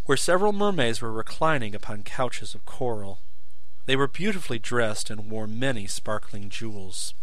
where 0.06 0.18
several 0.18 0.54
mermaids 0.54 1.02
were 1.02 1.12
reclining 1.12 1.76
upon 1.76 2.04
couches 2.04 2.56
of 2.56 2.66
coral. 2.66 3.20
They 3.86 3.96
were 3.96 4.08
beautifully 4.08 4.60
dressed 4.60 5.10
and 5.10 5.30
wore 5.30 5.48
many 5.48 5.88
sparkling 5.88 6.50
jewels. 6.50 7.14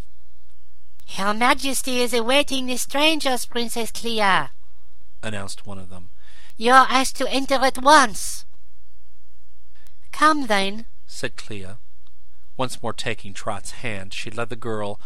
Her 1.07 1.33
Majesty 1.33 2.01
is 2.01 2.13
awaiting 2.13 2.67
the 2.67 2.77
strangers, 2.77 3.47
Princess 3.47 3.91
Clia, 3.91 4.51
announced 5.23 5.67
one 5.67 5.79
of 5.79 5.91
them. 5.91 6.11
You 6.57 6.73
are 6.73 6.87
asked 6.89 7.17
to 7.17 7.31
enter 7.31 7.55
at 7.55 7.79
once. 7.79 8.45
Come 10.13 10.47
then, 10.47 10.87
said 11.07 11.37
Clia. 11.37 11.79
Once 12.57 12.83
more 12.83 12.93
taking 12.93 13.33
Trot's 13.33 13.73
hand, 13.73 14.15
she 14.15 14.31
led 14.31 14.49
the 14.49 14.57
girl 14.57 15.01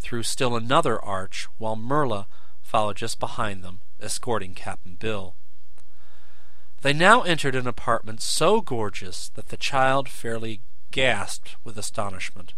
through 0.00 0.24
still 0.24 0.56
another 0.56 1.02
arch, 1.02 1.48
while 1.58 1.76
Merla 1.76 2.26
followed 2.60 2.96
just 2.96 3.18
behind 3.18 3.62
them, 3.62 3.80
escorting 4.00 4.54
Cap'n 4.54 4.96
Bill. 4.96 5.34
They 6.82 6.92
now 6.92 7.22
entered 7.22 7.54
an 7.54 7.66
apartment 7.66 8.20
so 8.20 8.60
gorgeous 8.60 9.28
that 9.30 9.48
the 9.48 9.56
child 9.56 10.08
fairly 10.08 10.60
gasped 10.90 11.56
with 11.64 11.78
astonishment. 11.78 12.54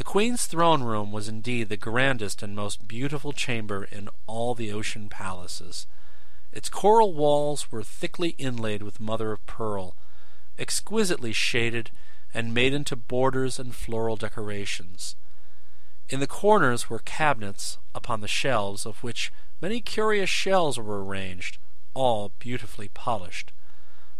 The 0.00 0.04
Queen's 0.04 0.46
throne 0.46 0.82
room 0.82 1.12
was 1.12 1.28
indeed 1.28 1.68
the 1.68 1.76
grandest 1.76 2.42
and 2.42 2.56
most 2.56 2.88
beautiful 2.88 3.34
chamber 3.34 3.84
in 3.84 4.08
all 4.26 4.54
the 4.54 4.72
ocean 4.72 5.10
palaces. 5.10 5.86
Its 6.52 6.70
coral 6.70 7.12
walls 7.12 7.70
were 7.70 7.82
thickly 7.82 8.30
inlaid 8.38 8.82
with 8.82 8.98
mother 8.98 9.30
of 9.30 9.44
pearl, 9.44 9.94
exquisitely 10.58 11.34
shaded 11.34 11.90
and 12.32 12.54
made 12.54 12.72
into 12.72 12.96
borders 12.96 13.58
and 13.58 13.74
floral 13.74 14.16
decorations. 14.16 15.16
In 16.08 16.18
the 16.18 16.26
corners 16.26 16.88
were 16.88 17.00
cabinets 17.00 17.76
upon 17.94 18.22
the 18.22 18.26
shelves, 18.26 18.86
of 18.86 19.04
which 19.04 19.30
many 19.60 19.82
curious 19.82 20.30
shells 20.30 20.78
were 20.78 21.04
arranged, 21.04 21.58
all 21.92 22.32
beautifully 22.38 22.88
polished. 22.88 23.52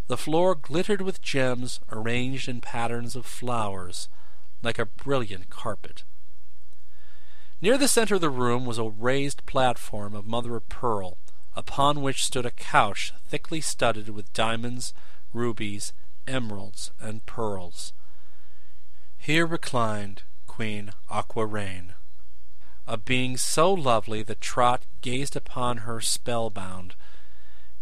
The 0.09 0.19
floor 0.19 0.55
glittered 0.55 1.01
with 1.01 1.23
gems 1.23 1.81
arranged 1.91 2.51
in 2.51 2.61
patterns 2.61 3.17
of 3.17 3.25
flowers, 3.25 4.11
like 4.63 4.79
a 4.79 4.87
brilliant 4.87 5.51
carpet. 5.51 6.05
Near 7.63 7.77
the 7.77 7.89
center 7.89 8.15
of 8.15 8.21
the 8.21 8.31
room 8.31 8.65
was 8.65 8.79
a 8.79 8.85
raised 8.85 9.45
platform 9.47 10.15
of 10.15 10.27
mother 10.27 10.57
of 10.57 10.69
pearl, 10.69 11.19
upon 11.55 12.01
which 12.01 12.25
stood 12.25 12.47
a 12.47 12.51
couch 12.51 13.13
thickly 13.27 13.61
studded 13.61 14.09
with 14.09 14.33
diamonds, 14.33 14.95
rubies, 15.33 15.93
emeralds, 16.27 16.91
and 17.01 17.25
pearls. 17.27 17.93
Here 19.19 19.47
reclined 19.47 20.23
Queen 20.47 20.93
Aquareine, 21.11 21.95
a 22.87 22.97
being 22.97 23.37
so 23.37 23.73
lovely 23.73 24.23
that 24.23 24.41
Trot 24.41 24.87
gazed 25.01 25.37
upon 25.37 25.79
her 25.79 26.01
spellbound, 26.01 26.95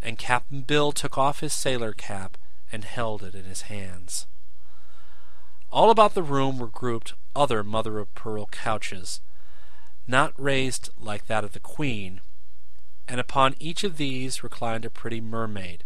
and 0.03 0.19
Cap'n 0.19 0.63
Bill 0.63 0.93
took 0.93 1.17
off 1.17 1.41
his 1.41 1.53
sailor 1.53 1.93
cap 1.93 2.37
and 2.73 2.85
held 2.85 3.23
it 3.23 3.35
in 3.35 3.45
his 3.45 3.63
hands. 3.63 4.27
All 5.71 5.91
about 5.91 6.15
the 6.15 6.23
room 6.23 6.59
were 6.59 6.69
grouped 6.69 7.13
other 7.37 7.63
mother 7.63 7.99
of 7.99 8.15
pearl 8.15 8.47
couches, 8.47 9.21
not 10.07 10.33
raised 10.37 10.91
like 10.99 11.27
that 11.27 11.45
of 11.45 11.53
the 11.53 11.61
Queen, 11.61 12.21
and 13.07 13.21
upon 13.21 13.55
each 13.59 13.85
of 13.85 13.99
these 13.99 14.43
reclined 14.43 14.87
a 14.87 14.91
pretty 14.91 15.21
mermaid. 15.21 15.85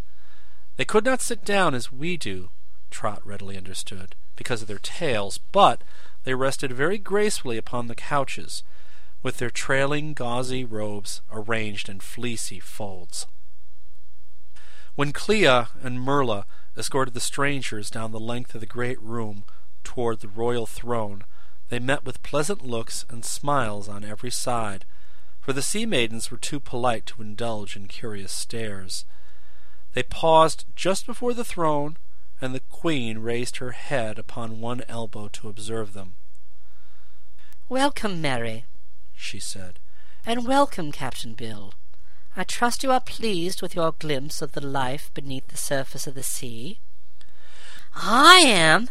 They 0.77 0.85
could 0.85 1.03
not 1.03 1.21
sit 1.21 1.43
down 1.43 1.75
as 1.75 1.91
we 1.91 2.17
do, 2.17 2.49
Trot 2.91 3.25
readily 3.25 3.57
understood, 3.57 4.15
because 4.35 4.61
of 4.61 4.67
their 4.67 4.79
tails, 4.79 5.37
but 5.51 5.83
they 6.23 6.33
rested 6.33 6.71
very 6.71 6.97
gracefully 6.97 7.57
upon 7.57 7.87
the 7.87 7.95
couches, 7.95 8.63
with 9.21 9.37
their 9.37 9.49
trailing 9.49 10.13
gauzy 10.13 10.63
robes 10.63 11.21
arranged 11.31 11.89
in 11.89 11.99
fleecy 11.99 12.59
folds. 12.59 13.27
When 14.95 15.11
Clia 15.11 15.69
and 15.81 15.99
Merla 15.99 16.45
escorted 16.77 17.13
the 17.13 17.19
strangers 17.19 17.89
down 17.89 18.11
the 18.11 18.19
length 18.19 18.55
of 18.55 18.61
the 18.61 18.67
great 18.67 19.01
room 19.01 19.43
toward 19.93 20.21
the 20.21 20.27
royal 20.27 20.65
throne, 20.65 21.23
they 21.69 21.77
met 21.77 22.03
with 22.03 22.23
pleasant 22.23 22.65
looks 22.65 23.05
and 23.09 23.23
smiles 23.23 23.87
on 23.87 24.03
every 24.03 24.31
side, 24.31 24.85
for 25.39 25.53
the 25.53 25.61
sea 25.61 25.85
maidens 25.85 26.31
were 26.31 26.37
too 26.37 26.59
polite 26.59 27.05
to 27.05 27.21
indulge 27.21 27.75
in 27.75 27.87
curious 27.87 28.31
stares. 28.31 29.05
They 29.93 30.01
paused 30.01 30.65
just 30.75 31.05
before 31.05 31.35
the 31.35 31.43
throne 31.43 31.97
and 32.41 32.55
the 32.55 32.59
queen 32.71 33.19
raised 33.19 33.57
her 33.57 33.71
head 33.71 34.17
upon 34.17 34.59
one 34.59 34.81
elbow 34.87 35.27
to 35.27 35.47
observe 35.47 35.93
them. 35.93 36.15
Welcome, 37.69 38.19
Mary, 38.19 38.65
she 39.15 39.39
said, 39.39 39.77
and 40.25 40.47
welcome, 40.47 40.91
Captain 40.91 41.33
Bill. 41.33 41.75
I 42.35 42.45
trust 42.45 42.81
you 42.81 42.91
are 42.91 42.99
pleased 42.99 43.61
with 43.61 43.75
your 43.75 43.91
glimpse 43.91 44.41
of 44.41 44.53
the 44.53 44.65
life 44.65 45.11
beneath 45.13 45.49
the 45.49 45.57
surface 45.57 46.07
of 46.07 46.15
the 46.15 46.23
sea. 46.23 46.79
I 47.95 48.39
am, 48.39 48.89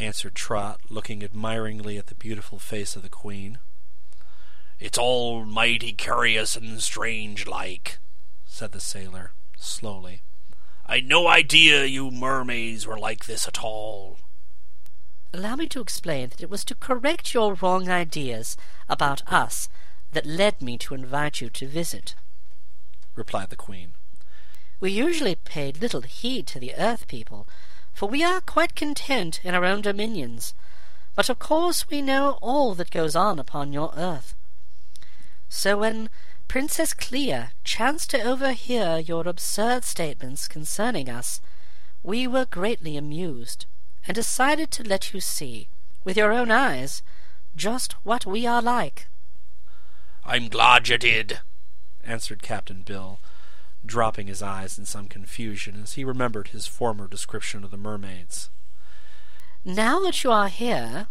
answered 0.00 0.34
Trot, 0.34 0.80
looking 0.88 1.22
admiringly 1.22 1.98
at 1.98 2.06
the 2.06 2.14
beautiful 2.14 2.58
face 2.58 2.96
of 2.96 3.02
the 3.02 3.08
Queen. 3.08 3.58
It's 4.78 4.98
all 4.98 5.44
mighty 5.44 5.92
curious 5.92 6.56
and 6.56 6.80
strange 6.80 7.46
like, 7.46 7.98
said 8.46 8.72
the 8.72 8.80
sailor, 8.80 9.32
slowly. 9.58 10.22
I'd 10.86 11.06
no 11.06 11.28
idea 11.28 11.84
you 11.84 12.10
mermaids 12.10 12.86
were 12.86 12.98
like 12.98 13.26
this 13.26 13.46
at 13.46 13.62
all. 13.62 14.18
Allow 15.32 15.56
me 15.56 15.68
to 15.68 15.80
explain 15.80 16.30
that 16.30 16.42
it 16.42 16.50
was 16.50 16.64
to 16.64 16.74
correct 16.74 17.34
your 17.34 17.54
wrong 17.54 17.88
ideas 17.88 18.56
about 18.88 19.22
us 19.30 19.68
that 20.12 20.26
led 20.26 20.60
me 20.60 20.76
to 20.78 20.94
invite 20.94 21.40
you 21.40 21.50
to 21.50 21.68
visit, 21.68 22.14
replied 23.14 23.50
the 23.50 23.56
Queen. 23.56 23.92
We 24.80 24.90
usually 24.90 25.34
paid 25.36 25.80
little 25.80 26.00
heed 26.00 26.46
to 26.48 26.58
the 26.58 26.74
Earth 26.74 27.06
people, 27.06 27.46
for 28.00 28.08
we 28.08 28.24
are 28.24 28.40
quite 28.40 28.74
content 28.74 29.42
in 29.44 29.54
our 29.54 29.66
own 29.66 29.82
dominions. 29.82 30.54
But 31.14 31.28
of 31.28 31.38
course 31.38 31.90
we 31.90 32.00
know 32.00 32.38
all 32.40 32.74
that 32.76 32.90
goes 32.90 33.14
on 33.14 33.38
upon 33.38 33.74
your 33.74 33.92
earth. 33.94 34.34
So 35.50 35.76
when 35.76 36.08
Princess 36.48 36.94
Clia 36.94 37.52
chanced 37.62 38.08
to 38.12 38.22
overhear 38.22 38.96
your 38.96 39.28
absurd 39.28 39.84
statements 39.84 40.48
concerning 40.48 41.10
us, 41.10 41.42
we 42.02 42.26
were 42.26 42.46
greatly 42.46 42.96
amused, 42.96 43.66
and 44.06 44.14
decided 44.14 44.70
to 44.70 44.82
let 44.82 45.12
you 45.12 45.20
see, 45.20 45.68
with 46.02 46.16
your 46.16 46.32
own 46.32 46.50
eyes, 46.50 47.02
just 47.54 47.92
what 48.02 48.24
we 48.24 48.46
are 48.46 48.62
like. 48.62 49.08
I'm 50.24 50.48
glad 50.48 50.88
you 50.88 50.96
did, 50.96 51.40
answered 52.02 52.40
Captain 52.40 52.80
Bill, 52.80 53.20
dropping 53.84 54.26
his 54.26 54.42
eyes 54.42 54.78
in 54.78 54.84
some 54.84 55.06
confusion 55.06 55.80
as 55.82 55.94
he 55.94 56.04
remembered 56.04 56.48
his 56.48 56.66
former 56.66 57.06
description 57.06 57.64
of 57.64 57.70
the 57.70 57.76
mermaids. 57.76 58.50
Now 59.64 60.00
that 60.00 60.22
you 60.22 60.30
are 60.30 60.48
here, 60.48 61.08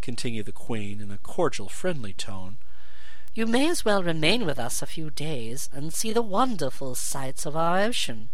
continued 0.00 0.46
the 0.46 0.52
Queen 0.52 1.00
in 1.00 1.10
a 1.10 1.18
cordial, 1.18 1.68
friendly 1.68 2.12
tone, 2.12 2.58
you 3.34 3.46
may 3.46 3.68
as 3.68 3.84
well 3.84 4.02
remain 4.02 4.44
with 4.44 4.58
us 4.58 4.82
a 4.82 4.86
few 4.86 5.10
days 5.10 5.68
and 5.72 5.94
see 5.94 6.12
the 6.12 6.22
wonderful 6.22 6.94
sights 6.94 7.46
of 7.46 7.56
our 7.56 7.78
ocean. 7.78 8.28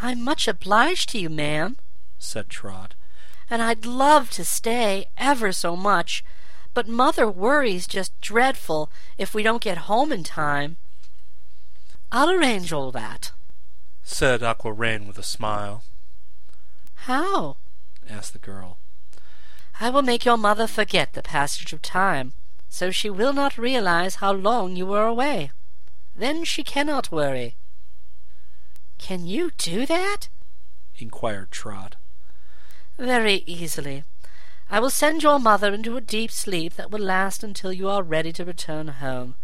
I'm 0.00 0.22
much 0.22 0.48
obliged 0.48 1.10
to 1.10 1.18
you, 1.18 1.28
ma'am, 1.28 1.76
said 2.18 2.48
Trot, 2.48 2.94
and 3.50 3.62
I'd 3.62 3.84
love 3.84 4.30
to 4.30 4.44
stay 4.44 5.06
ever 5.18 5.52
so 5.52 5.76
much, 5.76 6.24
but 6.72 6.88
Mother 6.88 7.30
worries 7.30 7.86
just 7.86 8.18
dreadful 8.20 8.90
if 9.18 9.34
we 9.34 9.42
don't 9.42 9.62
get 9.62 9.78
home 9.78 10.10
in 10.10 10.24
time. 10.24 10.76
I'll 12.16 12.30
arrange 12.30 12.72
all 12.72 12.92
that, 12.92 13.32
said 14.04 14.40
Aquareine 14.40 15.08
with 15.08 15.18
a 15.18 15.24
smile. 15.24 15.82
How? 17.10 17.56
asked 18.08 18.34
the 18.34 18.38
girl. 18.38 18.78
I 19.80 19.90
will 19.90 20.02
make 20.02 20.24
your 20.24 20.36
mother 20.36 20.68
forget 20.68 21.14
the 21.14 21.22
passage 21.22 21.72
of 21.72 21.82
time, 21.82 22.32
so 22.68 22.92
she 22.92 23.10
will 23.10 23.32
not 23.32 23.58
realize 23.58 24.14
how 24.16 24.32
long 24.32 24.76
you 24.76 24.86
were 24.86 25.08
away. 25.08 25.50
Then 26.14 26.44
she 26.44 26.62
cannot 26.62 27.10
worry. 27.10 27.56
Can 28.96 29.26
you 29.26 29.50
do 29.58 29.84
that? 29.84 30.28
inquired 30.96 31.50
Trot. 31.50 31.96
Very 32.96 33.42
easily. 33.44 34.04
I 34.70 34.78
will 34.78 34.90
send 34.90 35.24
your 35.24 35.40
mother 35.40 35.74
into 35.74 35.96
a 35.96 36.00
deep 36.00 36.30
sleep 36.30 36.74
that 36.74 36.92
will 36.92 37.00
last 37.00 37.42
until 37.42 37.72
you 37.72 37.88
are 37.88 38.04
ready 38.04 38.32
to 38.34 38.44
return 38.44 38.86
home. 38.86 39.34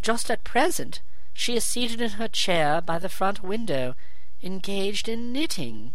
Just 0.00 0.30
at 0.30 0.42
present, 0.42 1.02
she 1.32 1.56
is 1.56 1.64
seated 1.64 2.00
in 2.00 2.10
her 2.10 2.28
chair 2.28 2.80
by 2.80 2.98
the 2.98 3.08
front 3.08 3.42
window, 3.42 3.94
engaged 4.42 5.08
in 5.08 5.32
knitting. 5.32 5.94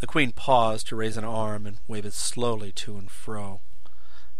The 0.00 0.06
Queen 0.06 0.32
paused 0.32 0.88
to 0.88 0.96
raise 0.96 1.16
an 1.16 1.24
arm 1.24 1.66
and 1.66 1.78
wave 1.86 2.04
it 2.04 2.14
slowly 2.14 2.72
to 2.72 2.96
and 2.96 3.10
fro. 3.10 3.60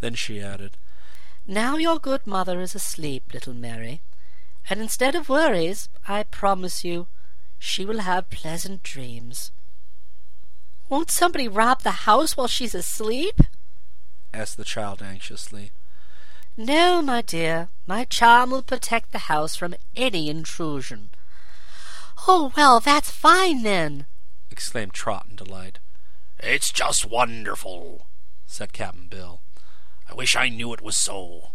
Then 0.01 0.15
she 0.15 0.41
added, 0.41 0.77
Now 1.47 1.77
your 1.77 1.99
good 1.99 2.27
mother 2.27 2.61
is 2.61 2.75
asleep, 2.75 3.33
little 3.33 3.55
Mary, 3.55 4.01
and 4.69 4.81
instead 4.81 5.15
of 5.15 5.29
worries, 5.29 5.89
I 6.09 6.25
promise 6.25 6.85
you, 6.85 7.07
she 7.59 7.85
will 7.85 8.01
have 8.01 8.31
pleasant 8.31 8.83
dreams. 8.83 9.53
Won't 10.89 11.11
somebody 11.11 11.49
rob 11.49 11.83
the 11.83 12.07
house 12.07 12.37
while 12.37 12.49
she's 12.49 12.75
asleep? 12.75 13.41
asked 14.35 14.57
the 14.57 14.65
child 14.65 15.01
anxiously. 15.01 15.71
No, 16.57 17.01
my 17.01 17.23
dear, 17.23 17.69
my 17.87 18.05
charm 18.05 18.51
will 18.51 18.63
protect 18.63 19.13
the 19.13 19.27
house 19.31 19.57
from 19.57 19.75
any 19.97 20.29
intrusion. 20.29 21.11
Oh, 22.29 22.53
well, 22.57 22.79
that's 22.79 23.11
fine 23.11 23.63
then, 23.63 24.07
exclaimed 24.51 24.93
Trot 24.93 25.27
in 25.31 25.37
delight. 25.37 25.79
It's 26.39 26.71
just 26.71 27.07
wonderful, 27.07 28.07
said 28.47 28.73
Cap'n 28.73 29.09
Bill. 29.09 29.41
I 30.11 30.15
wish 30.15 30.37
I 30.37 30.51
knew 30.51 30.75
it 30.75 30.83
was 30.83 30.97
so. 30.97 31.53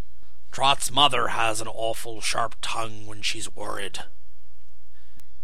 Trot's 0.52 0.92
mother 0.92 1.28
has 1.28 1.62
an 1.62 1.68
awful 1.68 2.20
sharp 2.20 2.56
tongue 2.62 3.06
when 3.06 3.22
she's 3.22 3.56
worried. 3.56 4.00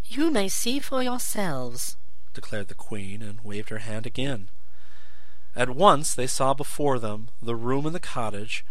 You 0.04 0.32
may 0.32 0.50
see 0.50 0.80
for 0.80 1.04
yourselves, 1.04 1.96
declared 2.34 2.70
the 2.70 2.74
Queen, 2.74 3.22
and 3.22 3.40
waved 3.44 3.70
her 3.70 3.80
hand 3.80 4.08
again. 4.08 4.50
At 5.56 5.70
once 5.70 6.16
they 6.16 6.26
saw 6.26 6.56
before 6.56 6.98
them 6.98 7.30
the 7.42 7.56
room 7.56 7.86
in 7.86 7.94
the 7.94 8.00
cottage, 8.00 8.66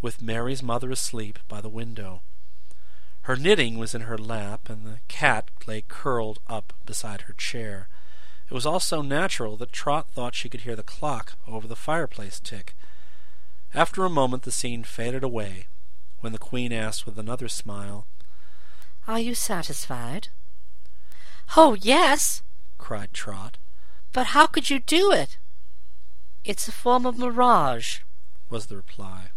with 0.00 0.22
Mary's 0.22 0.62
mother 0.62 0.90
asleep 0.90 1.38
by 1.48 1.60
the 1.60 1.68
window. 1.68 2.22
Her 3.22 3.36
knitting 3.36 3.76
was 3.76 3.94
in 3.94 4.02
her 4.02 4.16
lap, 4.16 4.68
and 4.68 4.86
the 4.86 5.00
cat 5.08 5.50
lay 5.66 5.82
curled 5.88 6.38
up 6.46 6.72
beside 6.84 7.22
her 7.22 7.32
chair. 7.32 7.88
It 8.48 8.54
was 8.54 8.64
all 8.64 8.78
so 8.78 9.02
natural 9.02 9.56
that 9.56 9.72
Trot 9.72 10.08
thought 10.10 10.34
she 10.34 10.48
could 10.48 10.60
hear 10.60 10.76
the 10.76 10.84
clock 10.84 11.32
over 11.48 11.66
the 11.66 11.74
fireplace 11.74 12.38
tick. 12.38 12.76
After 13.74 14.04
a 14.04 14.10
moment 14.10 14.44
the 14.44 14.52
scene 14.52 14.84
faded 14.84 15.24
away, 15.24 15.66
when 16.20 16.32
the 16.32 16.38
Queen 16.38 16.72
asked 16.72 17.04
with 17.04 17.18
another 17.18 17.48
smile, 17.48 18.06
Are 19.08 19.18
you 19.18 19.34
satisfied? 19.34 20.28
Oh, 21.56 21.74
yes, 21.74 22.42
cried 22.78 23.12
Trot. 23.12 23.58
But 24.12 24.28
how 24.28 24.46
could 24.46 24.70
you 24.70 24.78
do 24.78 25.10
it? 25.10 25.36
It's 26.44 26.68
a 26.68 26.72
form 26.72 27.04
of 27.06 27.18
mirage, 27.18 28.00
was 28.48 28.66
the 28.66 28.76
reply. 28.76 29.30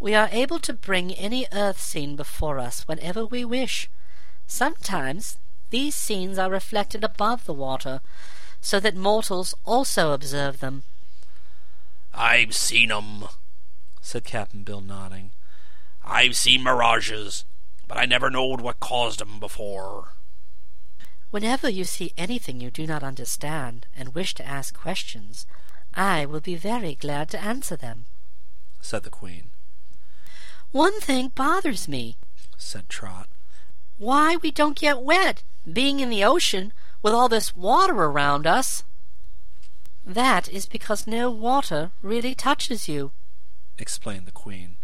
We 0.00 0.14
are 0.14 0.30
able 0.32 0.58
to 0.60 0.72
bring 0.72 1.12
any 1.12 1.46
earth 1.52 1.78
scene 1.78 2.16
before 2.16 2.58
us 2.58 2.88
whenever 2.88 3.26
we 3.26 3.44
wish. 3.44 3.90
Sometimes 4.46 5.36
these 5.68 5.94
scenes 5.94 6.38
are 6.38 6.48
reflected 6.48 7.04
above 7.04 7.44
the 7.44 7.52
water, 7.52 8.00
so 8.62 8.80
that 8.80 8.96
mortals 8.96 9.54
also 9.66 10.12
observe 10.12 10.60
them. 10.60 10.84
I've 12.14 12.56
seen 12.56 12.90
'em, 12.90 13.28
said 14.00 14.24
Cap'n 14.24 14.64
Bill, 14.64 14.80
nodding. 14.80 15.32
I've 16.02 16.34
seen 16.34 16.62
mirages, 16.62 17.44
but 17.86 17.98
I 17.98 18.06
never 18.06 18.30
knowed 18.30 18.62
what 18.62 18.80
caused 18.80 19.20
'em 19.20 19.38
before. 19.38 20.14
Whenever 21.30 21.68
you 21.68 21.84
see 21.84 22.14
anything 22.16 22.58
you 22.58 22.70
do 22.70 22.86
not 22.86 23.02
understand 23.02 23.86
and 23.94 24.14
wish 24.14 24.32
to 24.34 24.46
ask 24.46 24.74
questions, 24.74 25.46
I 25.92 26.24
will 26.24 26.40
be 26.40 26.56
very 26.56 26.94
glad 26.94 27.28
to 27.30 27.40
answer 27.40 27.76
them, 27.76 28.06
said 28.80 29.02
the 29.02 29.10
Queen. 29.10 29.50
One 30.72 31.00
thing 31.00 31.32
bothers 31.34 31.88
me, 31.88 32.16
said 32.56 32.88
Trot. 32.88 33.28
Why 33.98 34.36
we 34.36 34.52
don't 34.52 34.78
get 34.78 35.02
wet, 35.02 35.42
being 35.70 35.98
in 35.98 36.10
the 36.10 36.24
ocean 36.24 36.72
with 37.02 37.12
all 37.12 37.28
this 37.28 37.56
water 37.56 37.94
around 37.94 38.46
us. 38.46 38.84
That 40.04 40.48
is 40.48 40.66
because 40.66 41.06
no 41.06 41.28
water 41.28 41.90
really 42.02 42.34
touches 42.34 42.88
you, 42.88 43.10
explained 43.78 44.26
the 44.26 44.32
Queen. 44.32 44.76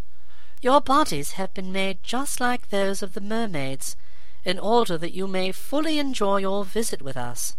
Your 0.61 0.81
bodies 0.81 1.31
have 1.33 1.53
been 1.53 1.71
made 1.71 2.03
just 2.03 2.41
like 2.41 2.69
those 2.69 3.01
of 3.01 3.13
the 3.13 3.21
mermaids, 3.21 3.95
in 4.43 4.59
order 4.59 4.97
that 4.97 5.13
you 5.13 5.25
may 5.27 5.51
fully 5.51 5.99
enjoy 5.99 6.37
your 6.37 6.65
visit 6.65 7.01
with 7.01 7.15
us. 7.15 7.55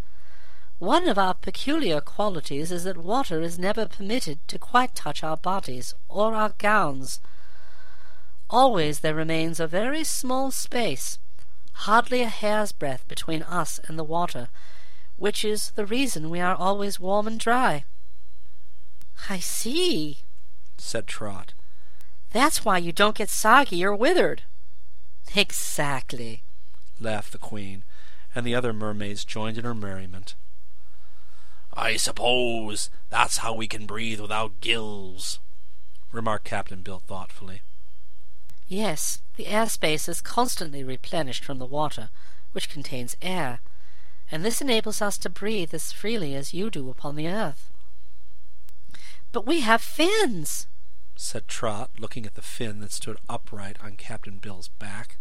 One 0.79 1.09
of 1.09 1.19
our 1.19 1.35
peculiar 1.35 2.01
qualities 2.01 2.71
is 2.71 2.85
that 2.85 2.99
water 2.99 3.41
is 3.41 3.59
never 3.59 3.87
permitted 3.87 4.47
to 4.49 4.59
quite 4.59 4.95
touch 4.95 5.25
our 5.25 5.37
bodies 5.37 5.95
or 6.09 6.35
our 6.35 6.53
gowns. 6.59 7.21
Always 8.51 9.01
there 9.01 9.15
remains 9.15 9.61
a 9.61 9.67
very 9.67 10.05
small 10.05 10.51
space, 10.51 11.19
hardly 11.73 12.23
a 12.23 12.29
hair's 12.29 12.73
breadth 12.73 13.07
between 13.07 13.43
us 13.43 13.79
and 13.87 13.99
the 13.99 14.05
water, 14.05 14.49
which 15.17 15.45
is 15.45 15.71
the 15.73 15.85
reason 15.85 16.31
we 16.31 16.41
are 16.41 16.55
always 16.55 16.99
warm 16.99 17.27
and 17.27 17.39
dry. 17.39 17.85
I 19.29 19.39
see, 19.39 20.19
said 20.79 21.07
Trot. 21.07 21.53
That's 22.33 22.65
why 22.65 22.79
you 22.79 22.93
don't 22.93 23.17
get 23.17 23.29
soggy 23.29 23.85
or 23.85 23.95
withered. 23.95 24.43
Exactly, 25.35 26.43
laughed 26.99 27.33
the 27.33 27.39
Queen, 27.39 27.85
and 28.35 28.47
the 28.47 28.55
other 28.55 28.73
mermaids 28.73 29.25
joined 29.25 29.59
in 29.59 29.65
her 29.65 29.75
merriment. 29.75 30.35
I 31.75 31.97
suppose 31.97 32.89
that's 33.11 33.39
how 33.39 33.55
we 33.55 33.69
can 33.69 33.85
breathe 33.85 34.21
without 34.21 34.61
gills, 34.61 35.39
remarked 36.13 36.45
Captain 36.47 36.83
Bill 36.83 37.03
thoughtfully. 37.07 37.61
Yes, 38.69 39.23
the 39.37 39.47
airspace 39.47 40.11
is 40.11 40.21
constantly 40.21 40.85
replenished 40.85 41.43
from 41.43 41.59
the 41.59 41.65
water, 41.65 42.11
which 42.53 42.69
contains 42.69 43.17
air, 43.23 43.61
and 44.31 44.45
this 44.45 44.61
enables 44.61 45.01
us 45.01 45.17
to 45.19 45.31
breathe 45.31 45.73
as 45.73 45.91
freely 45.91 46.35
as 46.35 46.53
you 46.53 46.69
do 46.69 46.91
upon 46.91 47.17
the 47.17 47.29
earth. 47.29 47.71
But 49.33 49.47
we 49.47 49.61
have 49.61 49.81
fins, 49.81 50.67
said 51.17 51.49
Trot, 51.49 51.91
looking 51.99 52.27
at 52.27 52.35
the 52.35 52.43
fin 52.43 52.81
that 52.81 52.93
stood 52.93 53.17
upright 53.27 53.79
on 53.83 53.97
Captain 53.97 54.37
Bill's 54.37 54.69
back. 54.79 55.17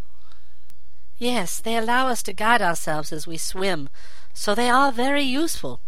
Yes, 1.18 1.60
they 1.60 1.78
allow 1.78 2.10
us 2.10 2.22
to 2.24 2.34
guide 2.34 2.62
ourselves 2.62 3.14
as 3.14 3.26
we 3.26 3.38
swim, 3.38 3.88
so 4.34 4.54
they 4.54 4.70
are 4.70 4.92
very 4.92 5.24
useful. 5.24 5.80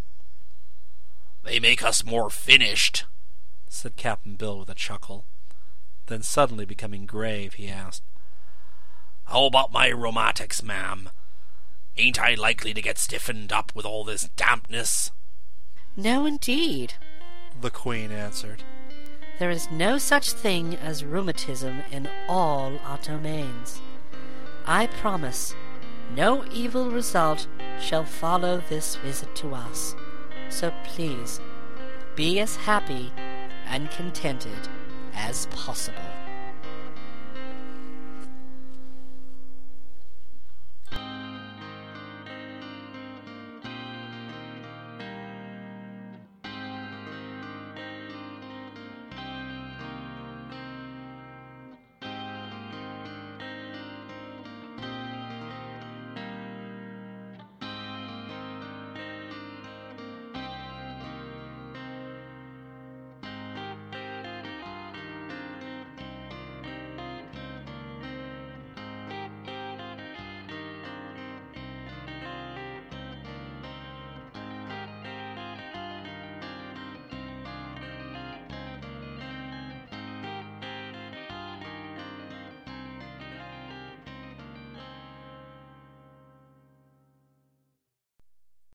They 1.44 1.60
make 1.60 1.84
us 1.84 2.06
more 2.06 2.30
finished, 2.30 3.04
said 3.68 3.98
Captain 3.98 4.36
Bill 4.36 4.60
with 4.60 4.70
a 4.70 4.76
chuckle. 4.76 5.26
Then 6.10 6.24
suddenly 6.24 6.66
becoming 6.66 7.06
grave, 7.06 7.54
he 7.54 7.70
asked, 7.70 8.02
How 9.26 9.46
about 9.46 9.72
my 9.72 9.90
rheumatics, 9.90 10.64
ma'am? 10.64 11.12
Ain't 11.98 12.20
I 12.20 12.34
likely 12.34 12.74
to 12.74 12.82
get 12.82 12.98
stiffened 12.98 13.54
up 13.54 13.72
with 13.76 13.86
all 13.86 14.04
this 14.04 14.28
dampness? 14.36 15.12
No, 15.96 16.26
indeed, 16.26 16.96
the 17.62 17.70
Queen 17.70 18.12
answered. 18.12 18.64
There 19.38 19.52
is 19.52 19.70
no 19.70 20.00
such 20.00 20.32
thing 20.32 20.76
as 20.78 21.06
rheumatism 21.06 21.84
in 21.92 22.10
all 22.28 22.80
our 22.84 22.98
domains. 22.98 23.80
I 24.66 24.88
promise 24.88 25.54
no 26.16 26.44
evil 26.52 26.90
result 26.90 27.46
shall 27.80 28.04
follow 28.04 28.64
this 28.68 28.96
visit 28.96 29.36
to 29.36 29.54
us. 29.54 29.96
So 30.50 30.74
please, 30.86 31.40
be 32.16 32.40
as 32.40 32.56
happy 32.56 33.14
and 33.68 33.92
contented 33.92 34.70
as 35.28 35.46
possible. 35.48 36.19